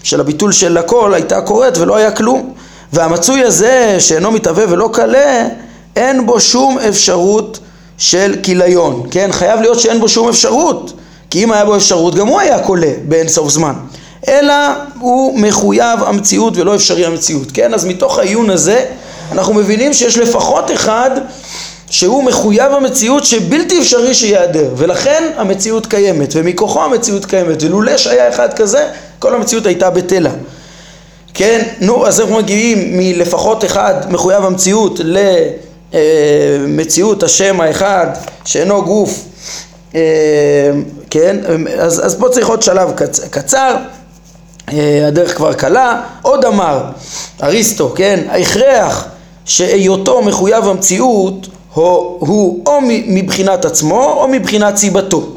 של 0.04 0.20
הביטול 0.20 0.52
של 0.52 0.78
הכל 0.78 1.14
הייתה 1.14 1.42
קורית 1.42 1.78
ולא 1.78 1.96
היה 1.96 2.12
כלום. 2.12 2.54
והמצוי 2.94 3.44
הזה 3.44 3.96
שאינו 4.00 4.32
מתהווה 4.32 4.64
ולא 4.70 4.90
כלה, 4.94 5.48
אין 5.96 6.26
בו 6.26 6.40
שום 6.40 6.80
אפשרות 6.80 7.60
של 7.98 8.36
כיליון, 8.44 9.08
כן? 9.12 9.30
חייב 9.32 9.62
להיות 9.62 9.80
שאין 9.80 10.00
בו 10.00 10.10
שום 10.10 10.30
אפשרות, 10.30 10.94
כי 11.30 11.44
אם 11.44 11.52
היה 11.52 11.66
בו 11.66 11.76
אפשרות 11.76 12.16
גם 12.16 12.28
הוא 12.28 12.40
היה 12.40 12.60
כולה 12.64 12.92
באין 13.08 13.28
סוף 13.28 13.50
זמן. 13.50 13.74
אלא 14.28 14.54
הוא 15.00 15.40
מחויב 15.40 16.04
המציאות 16.06 16.58
ולא 16.58 16.76
אפשרי 16.76 17.06
המציאות, 17.06 17.52
כן? 17.54 17.74
אז 17.74 17.86
מתוך 17.86 18.20
העיון 18.20 18.50
הזה 18.50 18.86
אנחנו 19.32 19.54
מבינים 19.54 19.94
שיש 19.94 20.18
לפחות 20.18 20.72
אחד 20.72 21.12
שהוא 21.90 22.24
מחויב 22.24 22.74
המציאות 22.74 23.26
שבלתי 23.26 23.80
אפשרי 23.80 24.14
שיעדר 24.14 24.70
ולכן 24.78 25.24
המציאות 25.38 25.86
קיימת 25.86 26.34
ומכוחו 26.36 26.84
המציאות 26.84 27.26
קיימת 27.26 27.64
ולולא 27.64 27.98
שהיה 27.98 28.30
אחד 28.30 28.54
כזה 28.54 28.88
כל 29.20 29.36
המציאות 29.36 29.66
הייתה 29.66 29.90
בטלה 29.90 30.32
כן, 31.34 31.68
נו, 31.82 32.08
אז 32.08 32.22
אנחנו 32.22 32.36
מגיעים 32.36 32.98
מלפחות 32.98 33.66
אחד 33.66 33.94
מחויב 34.10 34.46
המציאות 34.46 35.00
למציאות 35.94 37.24
השם 37.24 37.62
האחד 37.62 38.08
שאינו 38.46 38.84
גוף 38.86 39.26
אה, 39.96 40.72
כן, 41.10 41.38
אז, 41.80 42.06
אז 42.06 42.16
פה 42.20 42.30
צריך 42.30 42.48
עוד 42.48 42.62
שלב 42.62 42.92
קצ, 42.96 43.20
קצר. 43.20 43.76
אה, 44.74 45.08
הדרך 45.08 45.38
כבר 45.38 45.54
קלה, 45.54 46.02
עוד 46.22 46.46
אמר 46.46 46.84
אריסטו, 47.44 47.92
כן, 47.96 48.20
ההכרח 48.30 49.06
שהיותו 49.46 50.22
מחויב 50.22 50.68
המציאות 50.68 51.48
הוא, 51.74 52.18
הוא 52.20 52.64
או 52.66 52.80
מבחינת 53.08 53.66
עצמו 53.66 54.14
או 54.14 54.28
מבחינת 54.28 54.78
סיבתו, 54.78 55.30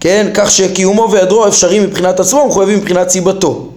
כן, 0.00 0.26
כך 0.34 0.50
שקיומו 0.50 1.08
והיעדרו 1.10 1.48
אפשרי 1.48 1.80
מבחינת 1.80 2.20
עצמו 2.20 2.40
ומחויבים 2.40 2.78
מבחינת 2.78 3.10
סיבתו. 3.10 3.68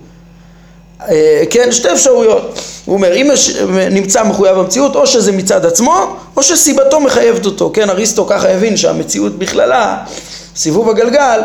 אה, 1.10 1.44
כן, 1.50 1.72
שתי 1.72 1.92
אפשרויות. 1.92 2.60
הוא 2.86 2.96
אומר, 2.96 3.16
אם 3.16 3.30
יש, 3.34 3.56
נמצא 3.92 4.24
מחויב 4.24 4.58
המציאות, 4.58 4.96
או 4.96 5.08
שזה 5.08 5.32
מצד 5.32 5.66
עצמו, 5.66 6.16
או 6.38 6.44
שסיבתו 6.44 7.00
מחייבת 7.00 7.46
אותו. 7.46 7.72
כן, 7.74 7.90
אריסטו 7.90 8.26
ככה 8.26 8.50
הבין 8.50 8.78
שהמציאות 8.78 9.40
בכללה, 9.40 9.98
סיבוב 10.56 10.90
הגלגל, 10.90 11.40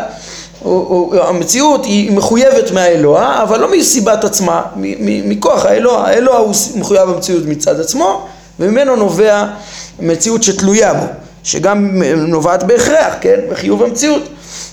הוא, 0.59 0.87
הוא, 0.87 1.15
המציאות 1.15 1.85
היא 1.85 2.11
מחויבת 2.11 2.71
מהאלוה, 2.71 3.43
אבל 3.43 3.59
לא 3.59 3.71
מסיבת 3.71 4.23
עצמה, 4.23 4.61
מכוח 5.05 5.65
האלוה. 5.65 6.07
האלוה 6.07 6.37
הוא 6.37 6.53
מחויב 6.75 7.09
המציאות 7.09 7.43
מצד 7.45 7.79
עצמו, 7.79 8.27
וממנו 8.59 8.95
נובע 8.95 9.45
מציאות 9.99 10.43
שתלויה 10.43 10.93
בו, 10.93 11.05
שגם 11.43 12.03
נובעת 12.15 12.63
בהכרח, 12.63 13.13
כן, 13.21 13.39
בחיוב 13.49 13.83
המציאות. 13.83 14.23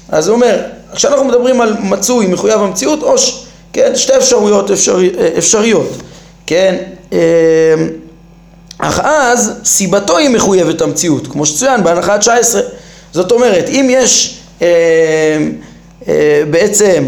אז 0.09 0.29
הוא 0.29 0.35
אומר, 0.35 0.63
כשאנחנו 0.95 1.25
מדברים 1.25 1.61
על 1.61 1.77
מצוי 1.81 2.27
מחויב 2.27 2.61
המציאות, 2.61 3.03
או 3.03 3.19
ש... 3.19 3.48
כן, 3.73 3.97
שתי 3.97 4.17
אפשרויות 4.17 4.71
אפשרי, 4.71 5.11
אפשריות, 5.39 5.91
כן, 6.47 6.77
אמ, 7.13 7.19
אך 8.79 9.01
אז 9.05 9.53
סיבתו 9.65 10.19
היא 10.19 10.29
מחויבת 10.29 10.81
המציאות, 10.81 11.27
כמו 11.27 11.47
שצוין 11.47 11.85
בהנחה 11.85 12.19
19. 12.19 12.63
זאת 13.13 13.33
אומרת, 13.33 13.69
אם 13.69 13.89
יש 13.91 14.39
אה, 14.63 14.67
אה, 16.09 16.43
בעצם 16.51 17.05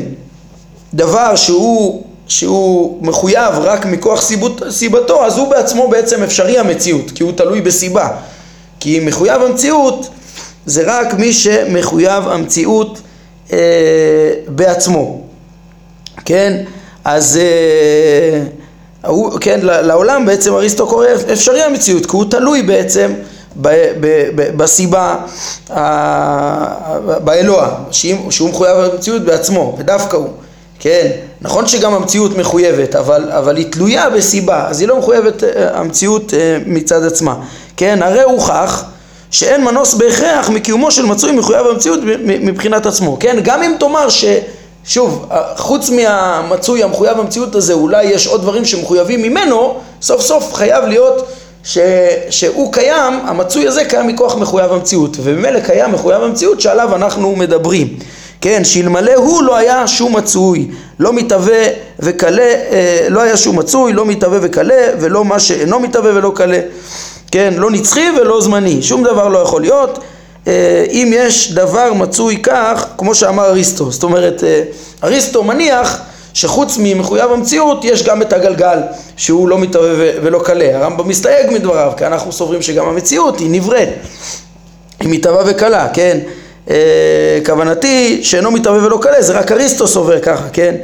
דבר 0.94 1.36
שהוא, 1.36 2.04
שהוא 2.28 2.98
מחויב 3.02 3.54
רק 3.54 3.86
מכוח 3.86 4.22
סיבות, 4.22 4.62
סיבתו, 4.70 5.24
אז 5.24 5.38
הוא 5.38 5.48
בעצמו 5.48 5.88
בעצם 5.88 6.22
אפשרי 6.22 6.58
המציאות, 6.58 7.10
כי 7.10 7.22
הוא 7.22 7.32
תלוי 7.32 7.60
בסיבה. 7.60 8.08
כי 8.80 9.00
מחויב 9.00 9.42
המציאות 9.42 10.08
זה 10.66 10.82
רק 10.86 11.14
מי 11.14 11.32
שמחויב 11.32 12.28
המציאות 12.28 13.00
אה, 13.52 13.58
בעצמו. 14.48 15.29
כן, 16.24 16.62
אז 17.04 17.36
אה, 17.42 18.42
הוא, 19.06 19.38
כן, 19.40 19.60
לעולם 19.62 20.26
בעצם 20.26 20.54
אריסטו 20.54 20.86
קורא 20.86 21.06
אפשרי 21.32 21.62
המציאות, 21.62 22.06
כי 22.06 22.16
הוא 22.16 22.24
תלוי 22.30 22.62
בעצם 22.62 23.12
ב, 23.56 23.68
ב, 24.00 24.28
ב, 24.34 24.56
בסיבה, 24.56 25.16
באלוה, 27.24 27.68
שהוא 28.30 28.48
מחויב 28.48 28.76
המציאות 28.76 29.22
בעצמו, 29.22 29.76
ודווקא 29.78 30.16
הוא, 30.16 30.28
כן, 30.78 31.10
נכון 31.40 31.66
שגם 31.66 31.94
המציאות 31.94 32.36
מחויבת, 32.36 32.96
אבל, 32.96 33.30
אבל 33.30 33.56
היא 33.56 33.72
תלויה 33.72 34.10
בסיבה, 34.10 34.66
אז 34.68 34.80
היא 34.80 34.88
לא 34.88 34.98
מחויבת 34.98 35.44
אה, 35.44 35.78
המציאות 35.78 36.34
אה, 36.34 36.58
מצד 36.66 37.04
עצמה, 37.04 37.34
כן, 37.76 38.02
הרי 38.02 38.22
הוכח 38.22 38.84
שאין 39.30 39.64
מנוס 39.64 39.94
בהכרח 39.94 40.48
מקיומו 40.48 40.90
של 40.90 41.06
מצוי 41.06 41.32
מחויב 41.32 41.66
המציאות 41.66 42.00
מבחינת 42.24 42.86
עצמו, 42.86 43.16
כן, 43.20 43.36
גם 43.42 43.62
אם 43.62 43.74
תאמר 43.78 44.08
ש... 44.08 44.24
שוב, 44.84 45.28
חוץ 45.56 45.90
מהמצוי 45.90 46.82
המחויב 46.82 47.18
במציאות 47.18 47.54
הזה, 47.54 47.72
אולי 47.72 48.04
יש 48.04 48.26
עוד 48.26 48.42
דברים 48.42 48.64
שמחויבים 48.64 49.22
ממנו, 49.22 49.76
סוף 50.02 50.20
סוף 50.20 50.54
חייב 50.54 50.84
להיות 50.84 51.28
ש, 51.64 51.78
שהוא 52.30 52.72
קיים, 52.72 53.14
המצוי 53.24 53.68
הזה 53.68 53.84
קיים 53.84 54.06
מכוח 54.06 54.36
מחויב 54.36 54.72
המציאות, 54.72 55.16
וממילא 55.22 55.60
קיים 55.60 55.92
מחויב 55.92 56.22
המציאות 56.22 56.60
שעליו 56.60 56.96
אנחנו 56.96 57.36
מדברים. 57.36 57.96
כן, 58.40 58.64
שאלמלא 58.64 59.14
הוא 59.14 59.42
לא 59.42 59.56
היה 59.56 59.86
שום 59.86 60.16
מצוי, 60.16 60.68
לא 60.98 61.12
מתהווה 61.12 61.62
וכלה, 61.98 62.42
אה, 62.42 63.06
לא 63.08 63.20
היה 63.20 63.36
שום 63.36 63.58
מצוי, 63.58 63.92
לא 63.92 64.06
מתהווה 64.06 64.38
וכלה, 64.42 64.86
ולא 65.00 65.24
מה 65.24 65.40
שאינו 65.40 65.80
מתהווה 65.80 66.10
ולא 66.14 66.32
כלה. 66.36 66.60
כן, 67.30 67.54
לא 67.56 67.70
נצחי 67.70 68.06
ולא 68.20 68.40
זמני, 68.40 68.82
שום 68.82 69.04
דבר 69.04 69.28
לא 69.28 69.38
יכול 69.38 69.60
להיות. 69.60 69.98
אה, 70.50 70.84
אם 70.90 71.12
יש 71.14 71.52
דבר 71.52 71.92
מצוי 71.92 72.36
כך, 72.42 72.86
כמו 72.98 73.14
שאמר 73.14 73.46
אריסטו, 73.46 73.90
זאת 73.90 74.02
אומרת, 74.02 74.44
אה, 74.44 74.62
אריסטו 75.04 75.44
מניח 75.44 75.98
שחוץ 76.34 76.76
ממחויב 76.80 77.32
המציאות 77.32 77.84
יש 77.84 78.02
גם 78.02 78.22
את 78.22 78.32
הגלגל 78.32 78.78
שהוא 79.16 79.48
לא 79.48 79.58
מתהווה 79.58 80.10
ולא 80.22 80.40
קלה. 80.44 80.76
הרמב"ם 80.76 81.08
מסתייג 81.08 81.50
מדבריו, 81.50 81.92
כי 81.96 82.06
אנחנו 82.06 82.32
סוברים 82.32 82.62
שגם 82.62 82.88
המציאות 82.88 83.38
היא 83.38 83.50
נבראת, 83.50 83.88
היא 85.00 85.08
מתהווה 85.10 85.42
וקלה, 85.46 85.88
כן? 85.92 86.18
אה, 86.70 87.38
כוונתי 87.46 88.20
שאינו 88.22 88.50
מתהווה 88.50 88.86
ולא 88.86 88.98
קלה, 89.02 89.22
זה 89.22 89.32
רק 89.32 89.52
אריסטו 89.52 89.88
סובר 89.88 90.20
ככה, 90.20 90.48
כן? 90.52 90.74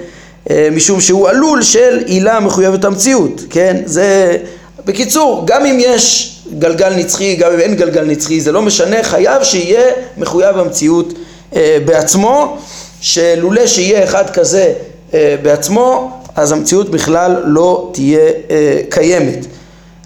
משום 0.72 1.00
שהוא 1.00 1.28
עלול 1.28 1.62
של 1.62 2.02
עילה 2.06 2.40
מחויבת 2.40 2.84
המציאות, 2.84 3.42
כן? 3.50 3.76
זה... 3.84 4.36
בקיצור, 4.84 5.42
גם 5.46 5.66
אם 5.66 5.76
יש 5.80 6.35
גלגל 6.58 6.94
נצחי, 6.94 7.36
גם 7.36 7.52
אם 7.52 7.60
אין 7.60 7.74
גלגל 7.74 8.04
נצחי, 8.04 8.40
זה 8.40 8.52
לא 8.52 8.62
משנה, 8.62 9.02
חייב 9.02 9.42
שיהיה 9.42 9.90
מחויב 10.16 10.58
המציאות 10.58 11.12
אה, 11.56 11.78
בעצמו, 11.84 12.56
שלולא 13.00 13.66
שיהיה 13.66 14.04
אחד 14.04 14.30
כזה 14.30 14.72
אה, 15.14 15.36
בעצמו, 15.42 16.10
אז 16.36 16.52
המציאות 16.52 16.90
בכלל 16.90 17.42
לא 17.44 17.90
תהיה 17.92 18.30
אה, 18.50 18.80
קיימת. 18.90 19.46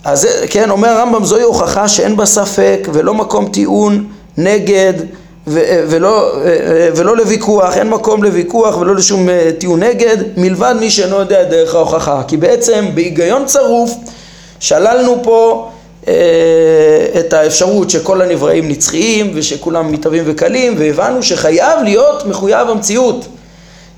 אז 0.05 0.29
כן, 0.51 0.71
אומר 0.71 0.89
הרמב"ם, 0.89 1.25
זוהי 1.25 1.43
הוכחה 1.43 1.89
שאין 1.89 2.17
בה 2.17 2.27
ספק 2.27 2.89
ולא 2.93 3.15
מקום 3.15 3.49
טיעון 3.49 4.07
נגד 4.37 4.93
ו- 5.47 5.85
ולא, 5.89 6.33
ולא 6.97 7.17
לוויכוח, 7.17 7.77
אין 7.77 7.89
מקום 7.89 8.23
לוויכוח 8.23 8.79
ולא 8.79 8.95
לשום 8.95 9.29
טיעון 9.59 9.83
נגד, 9.83 10.17
מלבד 10.37 10.75
מי 10.81 10.91
שאינו 10.91 11.17
יודע 11.17 11.45
דרך 11.45 11.75
ההוכחה. 11.75 12.23
כי 12.29 12.37
בעצם 12.37 12.85
בהיגיון 12.95 13.45
צרוף 13.47 13.91
שללנו 14.61 15.21
פה 15.23 15.67
אה, 15.67 15.70
את 17.19 17.33
האפשרות 17.33 17.91
שכל 17.91 18.23
הנבראים 18.23 18.69
נצחיים 18.69 19.31
ושכולם 19.35 19.93
מתהווים 19.93 20.25
וקלים 20.27 20.75
והבנו 20.79 21.23
שחייב 21.23 21.79
להיות 21.85 22.27
מחויב 22.27 22.69
המציאות. 22.69 23.27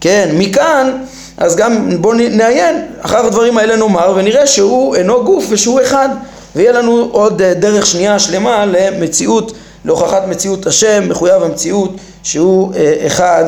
כן, 0.00 0.30
מכאן 0.32 0.92
אז 1.36 1.56
גם 1.56 2.00
בואו 2.00 2.14
נעיין 2.14 2.86
אחר 3.00 3.26
הדברים 3.26 3.58
האלה 3.58 3.76
נאמר 3.76 4.12
ונראה 4.16 4.46
שהוא 4.46 4.96
אינו 4.96 5.24
גוף 5.24 5.46
ושהוא 5.50 5.80
אחד. 5.82 6.08
ויהיה 6.56 6.72
לנו 6.72 7.08
עוד 7.12 7.42
אה, 7.42 7.54
דרך 7.54 7.86
שנייה 7.86 8.18
שלמה 8.18 8.66
למציאות, 8.66 9.52
להוכחת 9.84 10.22
מציאות 10.28 10.66
השם, 10.66 11.08
מחויב 11.08 11.42
המציאות 11.42 11.90
שהוא 12.22 12.74
אה, 12.74 12.94
אחד 13.06 13.44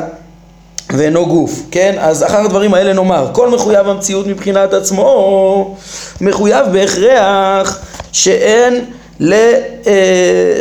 ואינו 0.91 1.27
גוף, 1.27 1.63
כן? 1.71 1.97
אז 1.99 2.23
אחר 2.25 2.39
הדברים 2.39 2.75
האלה 2.75 2.93
נאמר, 2.93 3.31
כל 3.33 3.51
מחויב 3.51 3.89
המציאות 3.89 4.27
מבחינת 4.27 4.73
עצמו 4.73 5.77
מחויב 6.21 6.67
בהכרח 6.73 7.79
שאין 8.13 8.85
ל... 9.21 9.33
אה. 9.87 10.61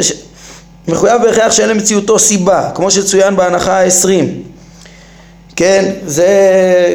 מחויב 0.88 1.22
בהכרח 1.22 1.52
שאין 1.52 1.70
למציאותו 1.70 2.20
סיבה, 2.20 2.70
כמו 2.76 2.92
שצוין 2.92 3.36
בהנחה 3.36 3.78
העשרים. 3.78 4.44
כן, 5.56 5.92
זה, 6.06 6.28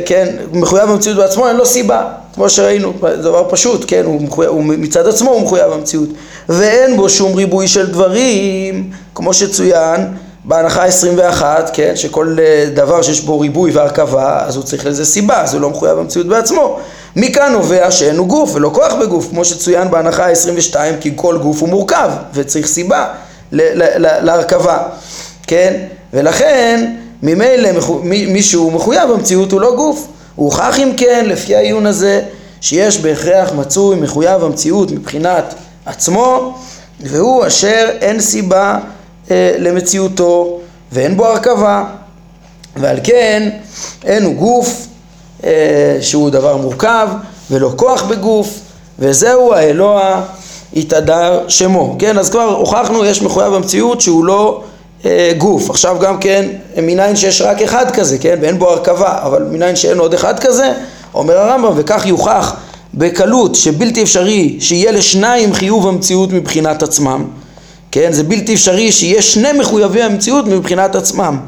כן, 0.06 0.36
מחויב 0.52 0.90
במציאות 0.90 1.16
בעצמו, 1.18 1.48
אין 1.48 1.56
לו 1.56 1.66
סיבה, 1.66 2.04
כמו 2.34 2.50
שראינו, 2.50 2.92
זה 3.00 3.16
דבר 3.22 3.44
פשוט, 3.50 3.84
כן, 3.86 4.04
הוא, 4.04 4.22
מחויב, 4.22 4.50
הוא 4.50 4.64
מצד 4.64 5.06
עצמו 5.06 5.30
הוא 5.30 5.42
מחויב 5.42 5.66
במציאות, 5.66 6.08
ואין 6.48 6.96
בו 6.96 7.08
שום 7.08 7.34
ריבוי 7.34 7.68
של 7.68 7.86
דברים, 7.86 8.90
כמו 9.14 9.34
שצוין 9.34 10.00
בהנחה 10.44 10.84
21, 10.84 11.70
כן, 11.72 11.96
שכל 11.96 12.36
אה, 12.40 12.70
דבר 12.74 13.02
שיש 13.02 13.20
בו 13.20 13.40
ריבוי 13.40 13.70
והרכבה, 13.70 14.42
אז 14.46 14.56
הוא 14.56 14.64
צריך 14.64 14.86
לזה 14.86 15.04
סיבה, 15.04 15.42
אז 15.42 15.54
הוא 15.54 15.62
לא 15.62 15.70
מחויב 15.70 15.98
במציאות 15.98 16.26
בעצמו. 16.26 16.78
מכאן 17.16 17.52
נובע 17.52 17.90
שאין 17.90 18.16
הוא 18.16 18.26
גוף 18.26 18.54
ולא 18.54 18.70
כוח 18.74 18.94
בגוף, 18.94 19.28
כמו 19.30 19.44
שצוין 19.44 19.90
בהנחה 19.90 20.30
22, 20.30 20.94
כי 21.00 21.12
כל 21.16 21.38
גוף 21.38 21.60
הוא 21.60 21.68
מורכב 21.68 22.10
וצריך 22.34 22.66
סיבה 22.66 23.06
להרכבה, 23.52 24.78
כן? 25.46 25.74
ולכן 26.12 26.94
ממילא 27.22 27.68
מי 28.02 28.42
שהוא 28.42 28.72
מחויב 28.72 29.10
במציאות 29.10 29.52
הוא 29.52 29.60
לא 29.60 29.76
גוף. 29.76 30.06
הוכח 30.34 30.78
אם 30.78 30.92
כן, 30.96 31.24
לפי 31.28 31.56
העיון 31.56 31.86
הזה, 31.86 32.22
שיש 32.60 32.98
בהכרח 32.98 33.52
מצוי 33.52 33.96
מחויב 33.96 34.44
המציאות 34.44 34.90
מבחינת 34.90 35.54
עצמו, 35.86 36.58
והוא 37.00 37.46
אשר 37.46 37.88
אין 38.00 38.20
סיבה 38.20 38.78
אה, 39.30 39.54
למציאותו 39.58 40.60
ואין 40.92 41.16
בו 41.16 41.26
הרכבה, 41.26 41.84
ועל 42.76 42.96
כן 43.04 43.48
אין 44.04 44.24
הוא 44.24 44.34
גוף 44.34 44.86
אה, 45.44 45.98
שהוא 46.00 46.30
דבר 46.30 46.56
מורכב 46.56 47.08
ולא 47.50 47.72
כוח 47.76 48.02
בגוף, 48.02 48.60
וזהו 48.98 49.54
האלוה 49.54 50.22
התהדר 50.76 51.48
שמו. 51.48 51.96
כן, 51.98 52.18
אז 52.18 52.30
כבר 52.30 52.54
הוכחנו, 52.54 53.04
יש 53.04 53.22
מחויב 53.22 53.54
המציאות 53.54 54.00
שהוא 54.00 54.24
לא 54.24 54.62
אה, 55.04 55.32
גוף. 55.38 55.70
עכשיו 55.70 55.96
גם 56.00 56.18
כן, 56.18 56.48
מניין 56.76 57.16
שיש 57.16 57.42
רק 57.42 57.62
אחד 57.62 57.90
כזה, 57.90 58.18
כן, 58.18 58.38
ואין 58.40 58.58
בו 58.58 58.70
הרכבה, 58.70 59.18
אבל 59.22 59.42
מניין 59.42 59.76
שאין 59.76 59.98
עוד 59.98 60.14
אחד 60.14 60.38
כזה, 60.38 60.72
אומר 61.14 61.38
הרמב"ם, 61.38 61.72
וכך 61.76 62.06
יוכח 62.06 62.56
בקלות 62.94 63.54
שבלתי 63.54 64.02
אפשרי 64.02 64.56
שיהיה 64.60 64.92
לשניים 64.92 65.54
חיוב 65.54 65.88
המציאות 65.88 66.32
מבחינת 66.32 66.82
עצמם, 66.82 67.24
כן, 67.98 68.12
זה 68.12 68.22
בלתי 68.22 68.54
אפשרי 68.54 68.92
שיהיה 68.92 69.22
שני 69.22 69.52
מחויבי 69.52 70.02
המציאות 70.02 70.46
מבחינת 70.46 70.96
עצמם, 70.96 71.38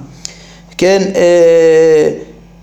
כן, 0.78 1.02
אה, 1.14 2.10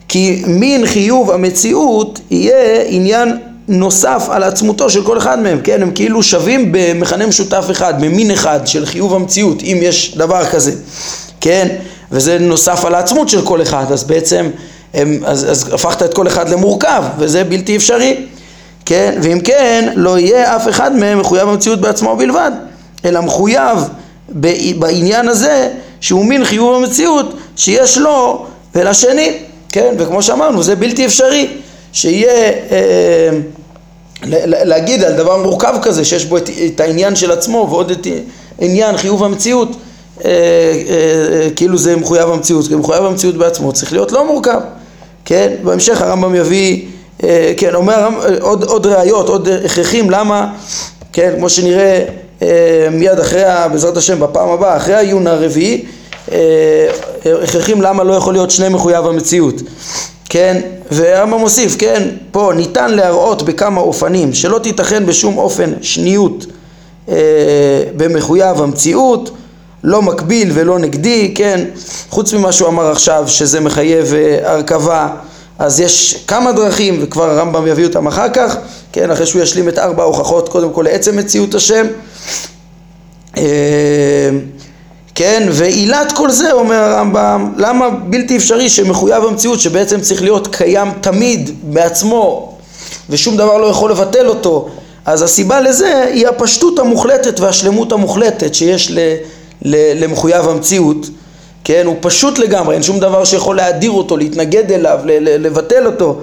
כי 0.07 0.43
מין 0.47 0.85
חיוב 0.85 1.31
המציאות 1.31 2.19
יהיה 2.31 2.83
עניין 2.87 3.37
נוסף 3.67 4.27
על 4.29 4.43
עצמותו 4.43 4.89
של 4.89 5.03
כל 5.03 5.17
אחד 5.17 5.39
מהם, 5.39 5.59
כן? 5.63 5.81
הם 5.81 5.91
כאילו 5.91 6.23
שווים 6.23 6.69
במכנה 6.71 7.25
משותף 7.25 7.65
אחד, 7.71 8.01
במין 8.01 8.31
אחד 8.31 8.59
של 8.67 8.85
חיוב 8.85 9.13
המציאות, 9.13 9.61
אם 9.63 9.77
יש 9.81 10.17
דבר 10.17 10.45
כזה, 10.45 10.71
כן? 11.41 11.67
וזה 12.11 12.39
נוסף 12.39 12.85
על 12.85 12.95
העצמות 12.95 13.29
של 13.29 13.41
כל 13.41 13.61
אחד, 13.61 13.91
אז 13.91 14.03
בעצם 14.03 14.49
הם, 14.93 15.19
אז, 15.25 15.51
אז 15.51 15.73
הפכת 15.73 16.03
את 16.03 16.13
כל 16.13 16.27
אחד 16.27 16.49
למורכב, 16.49 17.03
וזה 17.17 17.43
בלתי 17.43 17.75
אפשרי, 17.75 18.15
כן? 18.85 19.19
ואם 19.21 19.39
כן, 19.43 19.89
לא 19.95 20.19
יהיה 20.19 20.55
אף 20.55 20.69
אחד 20.69 20.95
מהם 20.95 21.19
מחויב 21.19 21.49
המציאות 21.49 21.81
בעצמו 21.81 22.15
בלבד, 22.15 22.51
אלא 23.05 23.21
מחויב 23.21 23.77
בעניין 24.79 25.27
הזה 25.27 25.69
שהוא 26.01 26.25
מין 26.25 26.45
חיוב 26.45 26.75
המציאות 26.75 27.33
שיש 27.55 27.97
לו 27.97 28.45
ולשני, 28.75 29.37
כן? 29.69 29.95
וכמו 29.97 30.21
שאמרנו, 30.21 30.63
זה 30.63 30.75
בלתי 30.75 31.05
אפשרי. 31.05 31.47
שיהיה, 31.93 32.51
אה, 32.71 33.29
להגיד 34.65 35.03
על 35.03 35.13
דבר 35.13 35.37
מורכב 35.37 35.73
כזה 35.81 36.05
שיש 36.05 36.25
בו 36.25 36.37
את, 36.37 36.49
את 36.65 36.79
העניין 36.79 37.15
של 37.15 37.31
עצמו 37.31 37.67
ועוד 37.69 37.91
את 37.91 38.07
עניין 38.59 38.97
חיוב 38.97 39.23
המציאות 39.23 39.69
אה, 40.25 40.29
אה, 40.29 41.49
כאילו 41.55 41.77
זה 41.77 41.95
מחויב 41.95 42.29
המציאות, 42.29 42.67
כי 42.67 42.75
מחויב 42.75 43.03
המציאות 43.05 43.35
בעצמו 43.35 43.73
צריך 43.73 43.93
להיות 43.93 44.11
לא 44.11 44.27
מורכב, 44.27 44.59
כן? 45.25 45.53
בהמשך 45.63 46.01
הרמב"ם 46.01 46.35
יביא, 46.35 46.85
כן, 47.57 47.75
אומר 47.75 48.09
עוד, 48.41 48.63
עוד 48.63 48.85
ראיות, 48.85 49.29
עוד 49.29 49.49
הכרחים 49.65 50.09
למה, 50.09 50.53
כן, 51.13 51.33
כמו 51.37 51.49
שנראה 51.49 52.05
מיד 52.91 53.19
אחרי, 53.19 53.43
בעזרת 53.71 53.97
השם, 53.97 54.19
בפעם 54.19 54.49
הבאה, 54.49 54.77
אחרי 54.77 54.93
העיון 54.95 55.27
הרביעי, 55.27 55.85
הכרחים 57.43 57.81
למה 57.81 58.03
לא 58.03 58.13
יכול 58.13 58.33
להיות 58.33 58.51
שני 58.51 58.69
מחויב 58.69 59.05
המציאות. 59.05 59.61
כן, 60.29 60.61
והרמב"ם 60.91 61.39
מוסיף, 61.39 61.75
כן, 61.79 62.03
פה 62.31 62.51
ניתן 62.55 62.91
להראות 62.91 63.43
בכמה 63.43 63.81
אופנים 63.81 64.33
שלא 64.33 64.59
תיתכן 64.59 65.05
בשום 65.05 65.37
אופן 65.37 65.73
שניות 65.81 66.45
אה, 67.09 67.15
במחויב 67.97 68.61
המציאות, 68.61 69.31
לא 69.83 70.01
מקביל 70.01 70.51
ולא 70.53 70.79
נגדי, 70.79 71.31
כן, 71.35 71.65
חוץ 72.09 72.33
ממה 72.33 72.51
שהוא 72.51 72.67
אמר 72.67 72.91
עכשיו 72.91 73.23
שזה 73.27 73.59
מחייב 73.59 74.13
אה, 74.13 74.51
הרכבה, 74.51 75.07
אז 75.59 75.79
יש 75.79 76.23
כמה 76.27 76.51
דרכים 76.51 76.99
וכבר 77.01 77.29
הרמב"ם 77.29 77.67
יביא 77.67 77.85
אותם 77.85 78.07
אחר 78.07 78.29
כך, 78.29 78.55
כן, 78.97 79.11
אחרי 79.11 79.25
שהוא 79.25 79.41
ישלים 79.41 79.69
את 79.69 79.77
ארבע 79.77 80.03
ההוכחות 80.03 80.49
קודם 80.49 80.73
כל 80.73 80.81
לעצם 80.81 81.17
מציאות 81.17 81.55
השם. 81.55 81.85
אה, 83.37 84.29
כן, 85.15 85.47
ועילת 85.51 86.11
כל 86.11 86.31
זה, 86.31 86.51
אומר 86.51 86.75
הרמב"ם, 86.75 87.53
למה 87.57 87.89
בלתי 87.89 88.37
אפשרי 88.37 88.69
שמחויב 88.69 89.23
המציאות 89.23 89.59
שבעצם 89.59 90.01
צריך 90.01 90.21
להיות 90.21 90.55
קיים 90.55 90.87
תמיד 91.01 91.49
בעצמו 91.63 92.53
ושום 93.09 93.37
דבר 93.37 93.57
לא 93.57 93.65
יכול 93.65 93.91
לבטל 93.91 94.27
אותו, 94.27 94.69
אז 95.05 95.21
הסיבה 95.21 95.61
לזה 95.61 96.03
היא 96.13 96.27
הפשטות 96.27 96.79
המוחלטת 96.79 97.39
והשלמות 97.39 97.91
המוחלטת 97.91 98.55
שיש 98.55 98.91
ל, 98.91 98.99
ל, 99.61 100.03
למחויב 100.03 100.49
המציאות, 100.49 101.07
כן, 101.67 101.85
הוא 101.85 101.95
פשוט 102.01 102.39
לגמרי, 102.39 102.75
אין 102.75 102.83
שום 102.83 102.99
דבר 102.99 103.23
שיכול 103.25 103.55
להדיר 103.55 103.91
אותו, 103.91 104.17
להתנגד 104.17 104.71
אליו, 104.71 104.99
לבטל 105.19 105.85
אותו, 105.85 106.15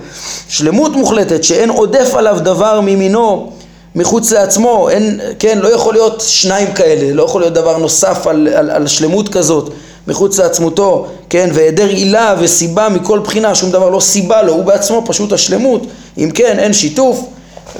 שלמות 0.48 0.92
מוחלטת 0.92 1.44
שאין 1.44 1.70
עודף 1.70 2.14
עליו 2.14 2.38
דבר 2.42 2.80
ממינו 2.80 3.52
מחוץ 3.94 4.32
לעצמו, 4.32 4.90
אין, 4.90 5.20
כן, 5.38 5.58
לא 5.62 5.68
יכול 5.74 5.94
להיות 5.94 6.20
שניים 6.26 6.72
כאלה, 6.72 7.12
לא 7.12 7.22
יכול 7.22 7.40
להיות 7.40 7.54
דבר 7.54 7.78
נוסף 7.78 8.26
על, 8.26 8.48
על, 8.54 8.70
על 8.70 8.86
שלמות 8.86 9.28
כזאת 9.28 9.70
מחוץ 10.06 10.38
לעצמותו, 10.38 11.06
כן, 11.30 11.50
והיעדר 11.52 11.88
עילה 11.88 12.34
וסיבה 12.40 12.88
מכל 12.88 13.18
בחינה, 13.18 13.54
שום 13.54 13.70
דבר 13.70 13.88
לא 13.88 14.00
סיבה 14.00 14.42
לו, 14.42 14.52
הוא 14.52 14.64
בעצמו 14.64 15.02
פשוט 15.06 15.32
השלמות, 15.32 15.86
אם 16.18 16.30
כן, 16.34 16.58
אין 16.58 16.72
שיתוף, 16.72 17.20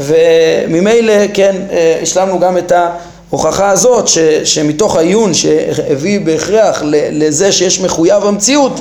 וממילא, 0.00 1.14
כן, 1.34 1.56
אה, 1.70 1.98
השלמנו 2.02 2.38
גם 2.38 2.58
את 2.58 2.72
ההוכחה 3.34 3.70
הזאת, 3.70 4.08
ש, 4.08 4.18
שמתוך 4.44 4.96
העיון 4.96 5.34
שהביא 5.34 6.20
בהכרח 6.20 6.82
לזה 7.12 7.52
שיש 7.52 7.80
מחויב 7.80 8.24
המציאות, 8.24 8.80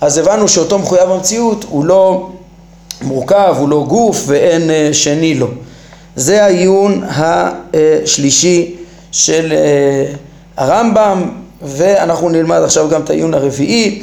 אז 0.00 0.18
הבנו 0.18 0.48
שאותו 0.48 0.78
מחויב 0.78 1.10
המציאות 1.10 1.64
הוא 1.68 1.84
לא 1.84 2.28
מורכב, 3.02 3.54
הוא 3.58 3.68
לא 3.68 3.84
גוף 3.88 4.22
ואין 4.26 4.70
אה, 4.70 4.88
שני 4.92 5.34
לו. 5.34 5.48
זה 6.16 6.44
העיון 6.44 7.02
השלישי 7.08 8.74
של 9.12 9.52
אה, 9.52 10.14
הרמב"ם 10.56 11.30
ואנחנו 11.62 12.28
נלמד 12.28 12.60
עכשיו 12.64 12.88
גם 12.88 13.00
את 13.00 13.10
העיון 13.10 13.34
הרביעי. 13.34 14.02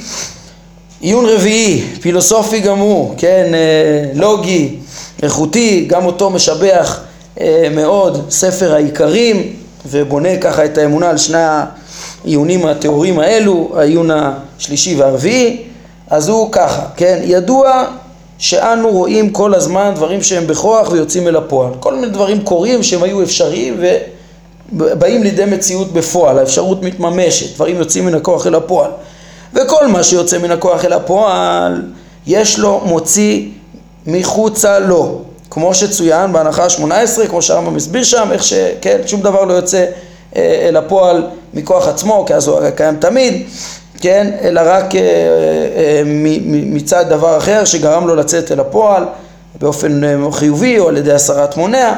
עיון 1.01 1.25
רביעי, 1.25 1.83
פילוסופי 2.01 2.59
גם 2.59 2.77
הוא, 2.77 3.13
כן, 3.17 3.51
אה, 3.53 4.11
לוגי, 4.13 4.75
איכותי, 5.23 5.85
גם 5.87 6.05
אותו 6.05 6.29
משבח 6.29 7.01
מאוד 7.71 8.25
ספר 8.29 8.73
העיקרים 8.73 9.53
ובונה 9.85 10.37
ככה 10.37 10.65
את 10.65 10.77
האמונה 10.77 11.09
על 11.09 11.17
שני 11.17 11.43
העיונים 12.25 12.65
הטהורים 12.65 13.19
האלו, 13.19 13.71
העיון 13.75 14.09
השלישי 14.11 14.95
והרביעי, 14.95 15.63
אז 16.09 16.29
הוא 16.29 16.51
ככה, 16.51 16.81
כן, 16.95 17.19
ידוע 17.23 17.85
שאנו 18.37 18.89
רואים 18.89 19.29
כל 19.29 19.55
הזמן 19.55 19.91
דברים 19.95 20.23
שהם 20.23 20.47
בכוח 20.47 20.91
ויוצאים 20.91 21.27
אל 21.27 21.35
הפועל. 21.35 21.73
כל 21.79 21.95
מיני 21.95 22.07
דברים 22.07 22.41
קורים 22.41 22.83
שהם 22.83 23.03
היו 23.03 23.23
אפשריים 23.23 23.77
ובאים 24.73 25.23
לידי 25.23 25.45
מציאות 25.45 25.93
בפועל, 25.93 26.39
האפשרות 26.39 26.83
מתממשת, 26.83 27.55
דברים 27.55 27.77
יוצאים 27.77 28.05
מן 28.05 28.15
הכוח 28.15 28.47
אל 28.47 28.55
הפועל. 28.55 28.91
וכל 29.53 29.87
מה 29.87 30.03
שיוצא 30.03 30.37
מן 30.37 30.51
הכוח 30.51 30.85
אל 30.85 30.93
הפועל, 30.93 31.81
יש 32.27 32.59
לו 32.59 32.81
מוציא 32.85 33.47
מחוצה 34.07 34.79
לו. 34.79 35.21
כמו 35.49 35.73
שצוין 35.73 36.33
בהנחה 36.33 36.63
ה-18, 36.63 37.27
כמו 37.27 37.41
שהרמב"ם 37.41 37.75
מסביר 37.75 38.03
שם, 38.03 38.29
איך 38.31 38.43
שכן, 38.43 38.97
שום 39.05 39.21
דבר 39.21 39.43
לא 39.43 39.53
יוצא 39.53 39.85
אה, 40.35 40.65
אל 40.67 40.77
הפועל 40.77 41.27
מכוח 41.53 41.87
עצמו, 41.87 42.25
כי 42.27 42.33
אז 42.33 42.47
הוא 42.47 42.69
קיים 42.69 42.95
תמיד. 42.95 43.47
כן, 44.01 44.31
אלא 44.41 44.61
רק 44.65 44.95
אה, 44.95 45.01
אה, 45.01 46.01
מצד 46.45 47.09
דבר 47.09 47.37
אחר 47.37 47.65
שגרם 47.65 48.07
לו 48.07 48.15
לצאת 48.15 48.51
אל 48.51 48.59
הפועל 48.59 49.03
באופן 49.61 50.01
חיובי 50.31 50.79
או 50.79 50.87
על 50.87 50.97
ידי 50.97 51.13
הסרת 51.13 51.57
מונע, 51.57 51.93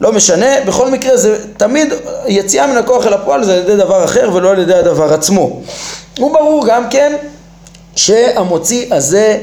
לא 0.00 0.12
משנה, 0.12 0.46
בכל 0.66 0.90
מקרה 0.90 1.16
זה 1.16 1.38
תמיד 1.56 1.92
יציאה 2.26 2.66
מן 2.66 2.76
הכוח 2.76 3.06
אל 3.06 3.12
הפועל 3.12 3.44
זה 3.44 3.54
על 3.54 3.60
ידי 3.60 3.76
דבר 3.76 4.04
אחר 4.04 4.30
ולא 4.34 4.50
על 4.50 4.58
ידי 4.58 4.74
הדבר 4.74 5.14
עצמו. 5.14 5.60
וברור 6.18 6.64
גם 6.66 6.90
כן 6.90 7.12
שהמוציא 7.96 8.94
הזה 8.94 9.38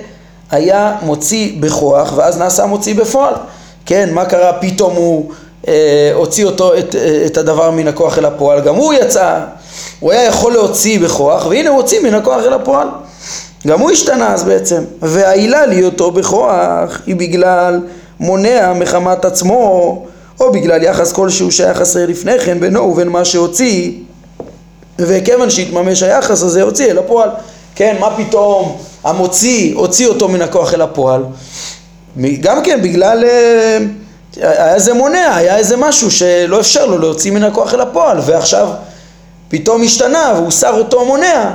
היה 0.51 0.95
מוציא 1.01 1.51
בכוח 1.59 2.13
ואז 2.15 2.37
נעשה 2.37 2.65
מוציא 2.65 2.95
בפועל. 2.95 3.33
כן, 3.85 4.13
מה 4.13 4.25
קרה? 4.25 4.53
פתאום 4.53 4.95
הוא 4.95 5.31
אה, 5.67 6.11
הוציא 6.13 6.45
אותו, 6.45 6.77
את, 6.77 6.95
את 7.25 7.37
הדבר 7.37 7.71
מן 7.71 7.87
הכוח 7.87 8.17
אל 8.17 8.25
הפועל, 8.25 8.61
גם 8.61 8.75
הוא 8.75 8.93
יצא 8.93 9.39
הוא 9.99 10.11
היה 10.11 10.23
יכול 10.23 10.53
להוציא 10.53 10.99
בכוח, 10.99 11.45
והנה 11.45 11.69
הוא 11.69 11.77
הוציא 11.77 11.99
מן 11.99 12.13
הכוח 12.13 12.43
אל 12.43 12.53
הפועל. 12.53 12.87
גם 13.67 13.79
הוא 13.79 13.91
השתנה 13.91 14.33
אז 14.33 14.43
בעצם. 14.43 14.83
והעילה 15.01 15.65
להיותו 15.65 16.11
בכוח 16.11 17.01
היא 17.05 17.15
בגלל 17.15 17.79
מונע 18.19 18.73
מחמת 18.73 19.25
עצמו, 19.25 20.05
או 20.39 20.51
בגלל 20.51 20.83
יחס 20.83 21.11
כלשהו 21.13 21.51
שהיה 21.51 21.73
חסר 21.73 22.05
לפני 22.05 22.39
כן 22.39 22.59
בינו 22.59 22.81
ובין 22.81 23.07
מה 23.07 23.25
שהוציא 23.25 23.91
וכיוון 24.99 25.49
שהתממש 25.49 26.03
היחס 26.03 26.43
הזה 26.43 26.61
הוציא 26.61 26.91
אל 26.91 26.97
הפועל 26.97 27.29
כן, 27.75 27.95
מה 27.99 28.17
פתאום 28.17 28.77
המוציא 29.03 29.75
הוציא 29.75 30.07
אותו 30.07 30.27
מן 30.27 30.41
הכוח 30.41 30.73
אל 30.73 30.81
הפועל. 30.81 31.23
גם 32.41 32.63
כן 32.63 32.81
בגלל 32.81 33.23
אה, 33.23 33.77
היה 34.37 34.73
איזה 34.73 34.93
מונע, 34.93 35.35
היה 35.35 35.57
איזה 35.57 35.77
משהו 35.77 36.11
שלא 36.11 36.59
אפשר 36.59 36.85
לו 36.85 36.97
להוציא 36.97 37.31
מן 37.31 37.43
הכוח 37.43 37.73
אל 37.73 37.81
הפועל 37.81 38.19
ועכשיו 38.25 38.67
פתאום 39.49 39.83
השתנה 39.83 40.33
והוא 40.35 40.51
שר 40.51 40.75
אותו 40.77 41.05
מונע. 41.05 41.53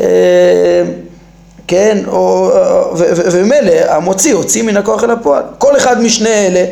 אה, 0.00 0.82
כן, 1.66 1.98
ומילא 3.32 3.72
המוציא 3.88 4.34
הוציא 4.34 4.62
מן 4.62 4.76
הכוח 4.76 5.04
אל 5.04 5.10
הפועל. 5.10 5.42
כל 5.58 5.76
אחד 5.76 6.00
משני 6.02 6.46
אלה 6.46 6.64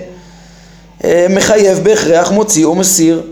אה, 1.05 1.27
מחייב 1.31 1.79
בהכרח 1.79 2.31
מוציא 2.31 2.65
או 2.65 2.75
מסיר 2.75 3.23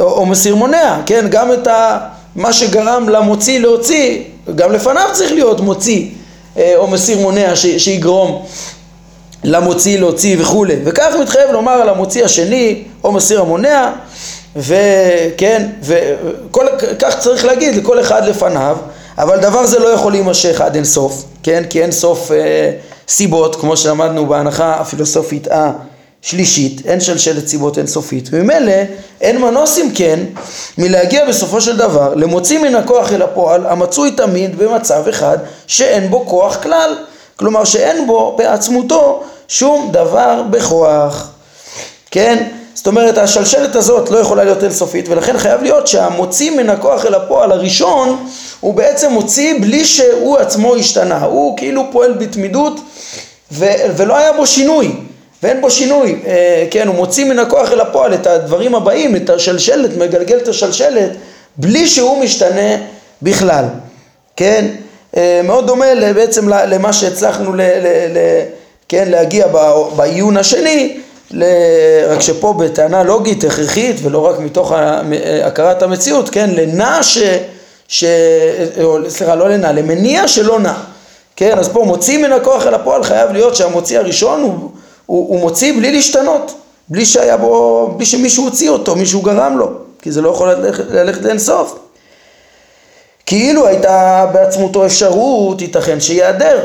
או 0.00 0.26
מסיר 0.26 0.54
מונע, 0.54 1.00
כן, 1.06 1.26
גם 1.30 1.52
את 1.52 1.66
ה, 1.66 1.98
מה 2.36 2.52
שגרם 2.52 3.08
למוציא 3.08 3.58
להוציא, 3.58 4.22
גם 4.54 4.72
לפניו 4.72 5.08
צריך 5.12 5.32
להיות 5.32 5.60
מוציא 5.60 6.06
או 6.76 6.86
מסיר 6.86 7.18
מונע 7.18 7.56
ש, 7.56 7.66
שיגרום 7.66 8.46
למוציא 9.44 9.98
להוציא 9.98 10.36
וכולי, 10.40 10.76
וכך 10.84 11.14
מתחייב 11.20 11.50
לומר 11.50 11.72
על 11.72 11.88
המוציא 11.88 12.24
השני 12.24 12.82
או 13.04 13.12
מסיר 13.12 13.40
המונע 13.40 13.92
וכן, 14.56 15.68
וכך 15.82 17.18
צריך 17.18 17.44
להגיד 17.44 17.76
לכל 17.76 18.00
אחד 18.00 18.28
לפניו, 18.28 18.76
אבל 19.18 19.38
דבר 19.40 19.66
זה 19.66 19.78
לא 19.78 19.88
יכול 19.88 20.12
להימשך 20.12 20.60
עד 20.60 20.74
אין 20.74 20.84
סוף, 20.84 21.24
כן, 21.42 21.62
כי 21.70 21.82
אין 21.82 21.92
סוף 21.92 22.32
אה, 22.32 22.70
סיבות, 23.08 23.56
כמו 23.56 23.76
שלמדנו 23.76 24.26
בהנחה 24.26 24.74
הפילוסופית 24.74 25.48
השלישית, 26.24 26.86
אין 26.86 27.00
שלשלת 27.00 27.48
סיבות 27.48 27.78
אינסופית, 27.78 28.28
וממילא 28.32 28.72
אין 29.20 29.40
מנוס 29.40 29.78
אם 29.78 29.88
כן 29.94 30.20
מלהגיע 30.78 31.28
בסופו 31.28 31.60
של 31.60 31.76
דבר 31.76 32.14
למוציא 32.14 32.58
מן 32.58 32.74
הכוח 32.74 33.12
אל 33.12 33.22
הפועל 33.22 33.66
המצוי 33.66 34.10
תמיד 34.10 34.58
במצב 34.58 35.08
אחד 35.08 35.38
שאין 35.66 36.10
בו 36.10 36.26
כוח 36.26 36.62
כלל, 36.62 36.96
כלומר 37.36 37.64
שאין 37.64 38.06
בו 38.06 38.34
בעצמותו 38.38 39.22
שום 39.48 39.90
דבר 39.92 40.42
בכוח, 40.50 41.30
כן? 42.10 42.44
זאת 42.74 42.86
אומרת 42.86 43.18
השלשלת 43.18 43.76
הזאת 43.76 44.10
לא 44.10 44.18
יכולה 44.18 44.44
להיות 44.44 44.62
אינסופית 44.62 45.08
ולכן 45.08 45.38
חייב 45.38 45.62
להיות 45.62 45.86
שהמוציא 45.86 46.50
מן 46.50 46.70
הכוח 46.70 47.06
אל 47.06 47.14
הפועל 47.14 47.52
הראשון 47.52 48.26
הוא 48.60 48.74
בעצם 48.74 49.12
מוציא 49.12 49.54
בלי 49.60 49.84
שהוא 49.84 50.38
עצמו 50.38 50.76
השתנה, 50.76 51.24
הוא 51.24 51.56
כאילו 51.56 51.82
פועל 51.92 52.12
בתמידות 52.12 52.80
ו- 53.52 53.96
ולא 53.96 54.16
היה 54.16 54.32
בו 54.32 54.46
שינוי 54.46 54.92
ואין 55.42 55.60
בו 55.60 55.70
שינוי, 55.70 56.18
אה, 56.26 56.66
כן, 56.70 56.88
הוא 56.88 56.96
מוציא 56.96 57.24
מן 57.24 57.38
הכוח 57.38 57.72
אל 57.72 57.80
הפועל 57.80 58.14
את 58.14 58.26
הדברים 58.26 58.74
הבאים, 58.74 59.16
את 59.16 59.30
השלשלת, 59.30 59.96
מגלגל 59.96 60.36
את 60.36 60.48
השלשלת 60.48 61.10
בלי 61.56 61.88
שהוא 61.88 62.22
משתנה 62.24 62.76
בכלל, 63.22 63.64
כן, 64.36 64.64
אה, 65.16 65.40
מאוד 65.44 65.66
דומה 65.66 65.86
בעצם 66.14 66.48
למה 66.48 66.92
שהצלחנו 66.92 67.52
ל- 67.54 67.60
ל- 67.60 68.18
ל- 68.18 68.42
כן, 68.88 69.08
להגיע 69.10 69.46
בעיון 69.96 70.36
השני 70.36 71.00
רק 72.08 72.20
שפה 72.20 72.52
בטענה 72.52 73.02
לוגית 73.02 73.44
הכרחית 73.44 73.96
ולא 74.02 74.26
רק 74.26 74.38
מתוך 74.38 74.72
הכרת 75.44 75.82
המציאות, 75.82 76.28
כן, 76.30 76.50
לנע 76.50 77.02
ש... 77.02 77.18
ש... 77.88 78.04
סליחה, 79.08 79.34
לא 79.34 79.48
לנע, 79.48 79.72
למניע 79.72 80.28
שלא 80.28 80.60
נע, 80.60 80.72
כן, 81.36 81.58
אז 81.58 81.68
פה 81.68 81.84
מוציא 81.84 82.18
מן 82.18 82.32
הכוח 82.32 82.66
אל 82.66 82.74
הפועל 82.74 83.04
חייב 83.04 83.32
להיות 83.32 83.56
שהמוציא 83.56 83.98
הראשון 83.98 84.40
הוא, 84.40 84.70
הוא, 85.08 85.28
הוא 85.28 85.40
מוציא 85.40 85.72
בלי 85.72 85.92
להשתנות, 85.92 86.54
בלי 86.88 87.06
שהיה 87.06 87.36
בו, 87.36 87.86
בלי 87.96 88.06
שמישהו 88.06 88.44
הוציא 88.44 88.70
אותו, 88.70 88.96
מישהו 88.96 89.22
גרם 89.22 89.58
לו, 89.58 89.70
כי 90.02 90.12
זה 90.12 90.20
לא 90.20 90.28
יכול 90.30 90.52
ללכת, 90.52 90.84
ללכת 90.90 91.22
לאינסוף. 91.22 91.78
כאילו 93.26 93.66
הייתה 93.66 94.26
בעצמותו 94.32 94.86
אפשרות, 94.86 95.60
ייתכן 95.60 96.00
שיעדר, 96.00 96.60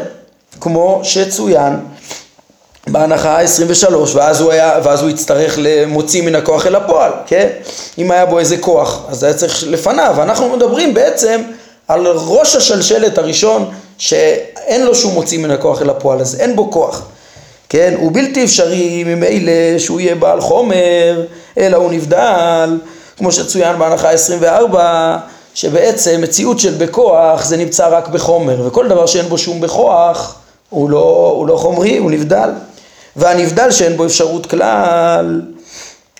כמו 0.62 1.00
שצוין 1.04 1.80
בהנחה 2.88 3.40
ה-23 3.40 3.96
ואז 4.14 4.42
ואז 4.84 5.02
הוא 5.02 5.10
יצטרך 5.10 5.56
למוציא 5.58 6.22
מן 6.22 6.36
הכוח 6.36 6.68
אל 6.68 6.76
הפועל, 6.76 7.12
כן? 7.26 7.48
אם 7.98 8.12
היה 8.12 8.26
בו 8.26 8.40
איזה 8.40 8.58
כוח, 8.58 9.06
אז 9.10 9.24
היה 9.24 9.34
צריך 9.34 9.64
לפניו. 9.68 10.16
אנחנו 10.22 10.50
מדברים 10.50 10.94
בעצם 10.94 11.42
על 11.88 12.08
ראש 12.08 12.56
השלשלת 12.56 13.18
הראשון 13.18 13.72
שאין 13.98 14.86
לו 14.86 14.96
שום 14.96 15.14
מוציא 15.14 15.40
מן 15.40 15.52
הכוח 15.52 15.82
אל 15.82 15.90
הפועל, 15.90 16.22
אז 16.22 16.40
אין 16.40 16.56
בו 16.56 16.72
כוח. 16.72 17.02
כן? 17.74 17.94
הוא 17.98 18.12
בלתי 18.14 18.44
אפשרי 18.44 19.04
ממילא 19.04 19.78
שהוא 19.78 20.00
יהיה 20.00 20.16
בעל 20.16 20.42
חומר, 20.42 21.26
אלא 21.58 21.78
הוא 21.78 21.92
נבדל, 21.92 22.80
כמו 23.18 23.32
שצוין 23.32 23.80
בהנחה 23.80 24.10
ה-24, 24.10 24.76
שבעצם 25.54 26.22
מציאות 26.22 26.60
של 26.60 26.74
בכוח 26.74 27.46
זה 27.46 27.58
נמצא 27.58 27.88
רק 27.88 28.08
בחומר, 28.08 28.68
וכל 28.68 28.88
דבר 28.88 29.06
שאין 29.06 29.26
בו 29.26 29.38
שום 29.38 29.62
בכוח 29.62 30.36
הוא 30.70 30.90
לא, 30.90 31.34
הוא 31.38 31.48
לא 31.48 31.58
חומרי, 31.58 31.98
הוא 31.98 32.12
נבדל. 32.12 32.50
והנבדל 33.16 33.72
שאין 33.72 33.98
בו 33.98 34.06
אפשרות 34.06 34.46
כלל, 34.46 35.42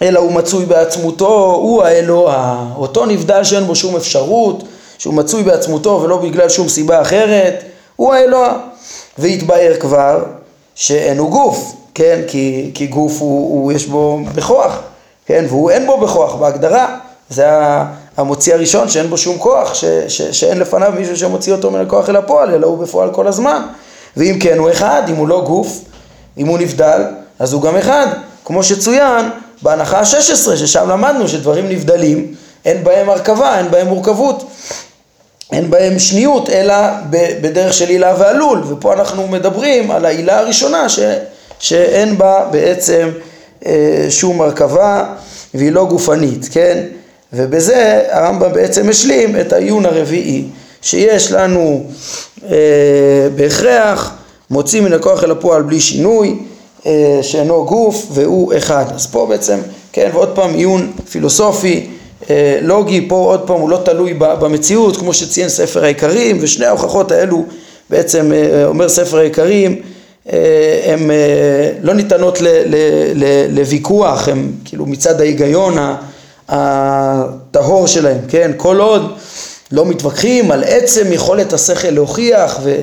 אלא 0.02 0.20
הוא 0.20 0.32
מצוי 0.32 0.66
בעצמותו, 0.66 1.52
הוא 1.62 1.84
האלוה. 1.84 2.66
אותו 2.76 3.06
נבדל 3.06 3.44
שאין 3.44 3.64
בו 3.64 3.76
שום 3.76 3.96
אפשרות, 3.96 4.64
שהוא 4.98 5.14
מצוי 5.14 5.44
בעצמותו 5.44 6.00
ולא 6.04 6.18
בגלל 6.18 6.50
שום 6.50 6.70
סיבה 6.70 7.02
אחרת, 7.02 7.64
הוא 7.96 8.14
האלוה. 8.14 8.58
והתבהר 9.18 9.74
כבר 9.80 10.24
שאין 10.76 11.18
הוא 11.18 11.32
גוף, 11.32 11.74
כן? 11.94 12.22
כי, 12.28 12.72
כי 12.74 12.88
גוף 12.88 13.22
הוא, 13.22 13.64
הוא 13.64 13.72
יש 13.72 13.86
בו 13.86 14.20
בכוח, 14.36 14.80
כן? 15.26 15.46
והוא 15.50 15.72
אין 15.72 15.86
בו 15.86 15.98
בכוח 15.98 16.36
בהגדרה. 16.36 16.98
זה 17.30 17.48
המוציא 18.18 18.54
הראשון 18.54 18.90
שאין 18.90 19.10
בו 19.10 19.18
שום 19.18 19.38
כוח, 19.38 19.74
ש, 19.74 19.86
ש, 20.08 20.22
שאין 20.22 20.60
לפניו 20.60 20.94
מישהו 20.98 21.18
שמוציא 21.18 21.54
אותו 21.54 21.72
מן 21.72 21.82
הכוח 21.82 22.10
אל 22.10 22.16
הפועל, 22.16 22.54
אלא 22.54 22.68
הוא 22.68 22.78
בפועל 22.78 23.12
כל 23.12 23.28
הזמן. 23.28 23.62
ואם 24.18 24.38
כן 24.40 24.58
הוא 24.58 24.72
אחד, 24.72 25.02
אם 25.10 25.16
הוא 25.16 25.28
לא 25.28 25.44
גוף, 25.48 25.80
אם 26.38 26.48
הוא 26.48 26.60
נבדל, 26.60 27.02
אז 27.40 27.54
הוא 27.54 27.62
גם 27.62 27.78
אחד, 27.78 28.08
כמו 28.46 28.64
שצוין 28.64 29.30
בהנחה 29.62 30.00
ה-16, 30.00 30.56
ששם 30.56 30.90
למדנו 30.90 31.28
שדברים 31.28 31.70
נבדלים, 31.70 32.34
אין 32.66 32.84
בהם 32.84 33.10
הרכבה, 33.10 33.58
אין 33.58 33.72
בהם 33.72 33.88
מורכבות, 33.88 34.44
אין 35.54 35.70
בהם 35.70 36.00
שניות, 36.00 36.50
אלא 36.50 36.76
בדרך 37.42 37.74
של 37.74 37.90
עילה 37.90 38.16
ועלול, 38.20 38.64
ופה 38.68 38.94
אנחנו 38.94 39.28
מדברים 39.28 39.92
על 39.92 40.06
העילה 40.06 40.40
הראשונה 40.40 40.90
ש, 40.90 41.00
שאין 41.60 42.18
בה 42.18 42.48
בעצם 42.52 43.10
אה, 43.66 44.06
שום 44.10 44.42
הרכבה 44.42 45.06
והיא 45.54 45.72
לא 45.72 45.86
גופנית, 45.86 46.50
כן? 46.52 46.84
ובזה 47.34 48.02
הרמב"ם 48.10 48.54
בעצם 48.54 48.90
השלים 48.90 49.40
את 49.40 49.54
העיון 49.54 49.86
הרביעי, 49.86 50.46
שיש 50.82 51.32
לנו 51.32 51.84
אה, 52.50 53.28
בהכרח 53.36 54.14
מוציא 54.50 54.82
מן 54.82 54.94
הכוח 54.94 55.24
אל 55.24 55.32
הפועל 55.32 55.62
בלי 55.62 55.80
שינוי, 55.80 56.36
אה, 56.86 57.20
שאינו 57.22 57.66
גוף 57.66 58.06
והוא 58.12 58.54
אחד. 58.58 58.86
אז 58.96 59.08
פה 59.08 59.26
בעצם, 59.30 59.60
כן, 59.92 60.10
ועוד 60.14 60.36
פעם 60.36 60.54
עיון 60.54 60.92
פילוסופי, 61.12 61.88
לוגי, 62.62 63.06
פה 63.08 63.16
עוד 63.16 63.48
פעם 63.48 63.60
הוא 63.60 63.70
לא 63.70 63.80
תלוי 63.86 64.14
במציאות, 64.14 64.98
כמו 64.98 65.14
שציין 65.14 65.50
ספר 65.50 65.84
העיקרים, 65.84 66.38
ושני 66.42 66.66
ההוכחות 66.66 67.12
האלו 67.12 67.46
בעצם 67.90 68.32
אה, 68.34 68.66
אומר 68.66 68.90
ספר 68.90 69.18
העיקרים, 69.18 69.82
הן 70.86 71.10
לא 71.82 71.94
ניתנות 71.94 72.38
לוויכוח, 73.50 74.28
הן 74.28 74.52
כאילו 74.66 74.86
מצד 74.86 75.22
ההיגיון 75.22 75.78
הטהור 76.50 77.88
שלהם, 77.88 78.18
כן, 78.28 78.52
כל 78.58 78.80
עוד 78.80 79.16
לא 79.72 79.86
מתווכחים 79.86 80.52
על 80.52 80.64
עצם 80.64 81.14
יכולת 81.14 81.54
השכל 81.54 81.90
להוכיח 81.90 82.60
ו... 82.64 82.76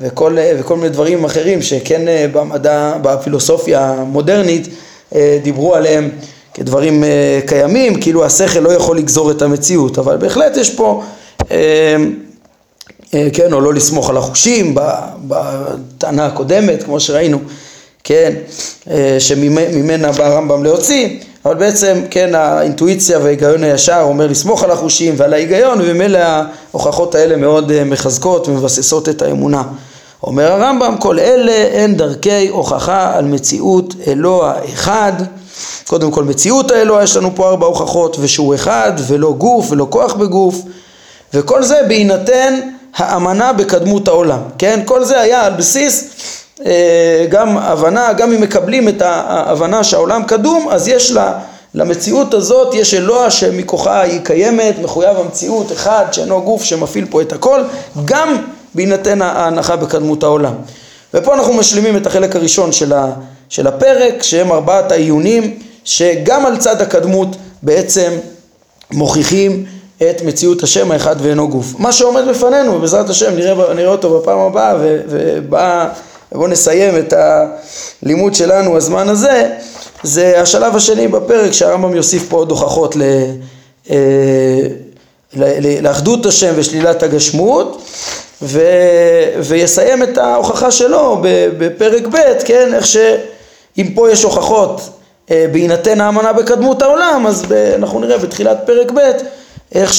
וכל, 0.00 0.36
וכל 0.58 0.76
מיני 0.76 0.88
דברים 0.88 1.24
אחרים 1.24 1.62
שכן 1.62 2.08
אה, 2.08 2.26
במדע, 2.32 2.94
בפילוסופיה 3.02 3.88
המודרנית 3.88 4.68
אה, 5.14 5.38
דיברו 5.42 5.74
עליהם 5.74 6.10
כדברים 6.54 7.04
אה, 7.04 7.40
קיימים, 7.46 8.00
כאילו 8.00 8.24
השכל 8.24 8.60
לא 8.60 8.72
יכול 8.72 8.98
לגזור 8.98 9.30
את 9.30 9.42
המציאות, 9.42 9.98
אבל 9.98 10.16
בהחלט 10.16 10.56
יש 10.56 10.70
פה, 10.70 11.02
כן, 13.32 13.52
או 13.52 13.60
לא 13.60 13.74
לסמוך 13.74 14.10
על 14.10 14.16
החושים 14.16 14.74
בטענה 15.28 16.26
הקודמת, 16.26 16.82
כמו 16.82 17.00
שראינו, 17.00 17.38
כן, 18.04 18.32
שממנה 19.18 20.12
בא 20.12 20.26
הרמב"ם 20.26 20.64
להוציא, 20.64 21.08
אבל 21.44 21.54
בעצם, 21.54 22.00
כן, 22.10 22.34
האינטואיציה 22.34 23.18
וההיגיון 23.18 23.64
הישר 23.64 24.00
אומר 24.02 24.26
לסמוך 24.26 24.62
על 24.62 24.70
החושים 24.70 25.14
ועל 25.16 25.32
ההיגיון, 25.32 25.78
וממילא 25.82 26.18
ההוכחות 26.18 27.14
האלה 27.14 27.36
מאוד 27.36 27.84
מחזקות 27.84 28.48
ומבססות 28.48 29.08
את 29.08 29.22
האמונה. 29.22 29.62
אומר 30.22 30.52
הרמב"ם, 30.52 30.96
כל 31.00 31.18
אלה 31.18 31.82
הן 31.82 31.94
דרכי 31.94 32.48
הוכחה 32.48 33.12
על 33.16 33.24
מציאות 33.24 33.94
אלוה 34.06 34.54
אחד. 34.74 35.12
קודם 35.86 36.10
כל 36.10 36.24
מציאות 36.24 36.70
האלוה, 36.70 37.02
יש 37.02 37.16
לנו 37.16 37.30
פה 37.34 37.48
ארבע 37.48 37.66
הוכחות, 37.66 38.16
ושהוא 38.20 38.54
אחד, 38.54 38.92
ולא 39.06 39.32
גוף, 39.32 39.70
ולא 39.70 39.86
כוח 39.90 40.14
בגוף, 40.14 40.62
וכל 41.34 41.62
זה 41.62 41.80
בהינתן 41.88 42.60
האמנה 42.96 43.52
בקדמות 43.52 44.08
העולם, 44.08 44.40
כן? 44.58 44.80
כל 44.84 45.04
זה 45.04 45.20
היה 45.20 45.46
על 45.46 45.52
בסיס 45.52 46.10
אה, 46.66 47.26
גם 47.28 47.58
הבנה, 47.58 48.12
גם 48.12 48.32
אם 48.32 48.40
מקבלים 48.40 48.88
את 48.88 49.02
ההבנה 49.02 49.84
שהעולם 49.84 50.22
קדום, 50.24 50.68
אז 50.70 50.88
יש 50.88 51.12
לה 51.12 51.38
למציאות 51.74 52.34
הזאת 52.34 52.74
יש 52.74 52.94
אלוה 52.94 53.30
שמכוחה 53.30 54.00
היא 54.00 54.20
קיימת, 54.20 54.74
מחויב 54.82 55.16
המציאות, 55.16 55.72
אחד 55.72 56.04
שאינו 56.12 56.42
גוף 56.42 56.62
שמפעיל 56.62 57.06
פה 57.10 57.22
את 57.22 57.32
הכל, 57.32 57.60
גם 58.04 58.36
בהינתן 58.74 59.22
ההנחה 59.22 59.76
בקדמות 59.76 60.22
העולם. 60.22 60.54
ופה 61.14 61.34
אנחנו 61.34 61.52
משלימים 61.52 61.96
את 61.96 62.06
החלק 62.06 62.36
הראשון 62.36 62.72
של, 62.72 62.92
ה, 62.92 63.06
של 63.50 63.66
הפרק, 63.66 64.22
שהם 64.22 64.52
ארבעת 64.52 64.92
העיונים, 64.92 65.58
שגם 65.84 66.46
על 66.46 66.56
צד 66.56 66.82
הקדמות 66.82 67.36
בעצם 67.62 68.12
מוכיחים 68.92 69.64
את 70.10 70.22
מציאות 70.22 70.62
השם 70.62 70.90
האחד 70.90 71.16
ואינו 71.18 71.48
גוף. 71.48 71.66
מה 71.78 71.92
שעומד 71.92 72.22
בפנינו, 72.30 72.74
ובעזרת 72.74 73.10
השם 73.10 73.36
נראה, 73.36 73.74
נראה 73.74 73.90
אותו 73.90 74.20
בפעם 74.20 74.38
הבאה, 74.38 74.74
ובואו 75.08 76.46
נסיים 76.48 76.98
את 76.98 77.14
הלימוד 78.02 78.34
שלנו 78.34 78.76
הזמן 78.76 79.08
הזה, 79.08 79.50
זה 80.02 80.40
השלב 80.40 80.76
השני 80.76 81.08
בפרק 81.08 81.52
שהרמב"ם 81.52 81.96
יוסיף 81.96 82.28
פה 82.28 82.36
עוד 82.36 82.50
הוכחות 82.50 82.96
ל... 82.96 83.02
אה, 83.90 83.96
לאחדות 85.82 86.26
השם 86.26 86.52
ושלילת 86.56 87.02
הגשמות 87.02 87.82
ו, 88.42 88.62
ויסיים 89.42 90.02
את 90.02 90.18
ההוכחה 90.18 90.70
שלו 90.70 91.18
בפרק 91.58 92.06
ב', 92.06 92.16
כן, 92.44 92.74
איך 92.74 92.86
שאם 93.80 93.94
פה 93.94 94.10
יש 94.10 94.22
הוכחות 94.22 94.80
אה, 95.30 95.46
בהינתן 95.52 96.00
האמנה 96.00 96.32
בקדמות 96.32 96.82
העולם, 96.82 97.26
אז 97.26 97.44
אנחנו 97.74 98.00
נראה 98.00 98.18
בתחילת 98.18 98.58
פרק 98.66 98.90
ב' 98.94 98.98
איך 99.74 99.92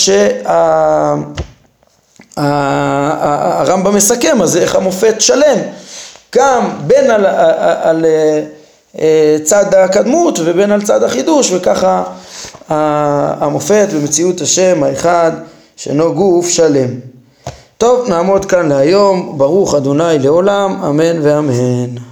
שהרמב"ם 2.36 3.96
מסכם, 3.96 4.42
אז 4.42 4.58
איך 4.58 4.76
המופת 4.76 5.22
שלם, 5.22 5.58
גם 6.36 6.70
בין 6.88 7.12
על, 7.12 7.26
על, 7.26 7.36
על 7.82 8.06
אה, 9.00 9.38
צד 9.44 9.74
הקדמות 9.74 10.40
ובין 10.44 10.72
על 10.72 10.82
צד 10.82 11.04
החידוש, 11.04 11.52
וככה 11.52 12.04
המופת 12.70 13.88
במציאות 13.94 14.42
השם 14.42 14.84
האחד 14.84 15.32
שאינו 15.76 16.14
גוף 16.14 16.50
שלם. 16.50 16.90
טוב, 17.78 18.10
נעמוד 18.10 18.46
כאן 18.46 18.70
להיום, 18.70 19.38
ברוך 19.38 19.76
אדוני 19.76 20.20
לעולם, 20.20 20.84
אמן 20.84 21.20
ואמן. 21.22 22.11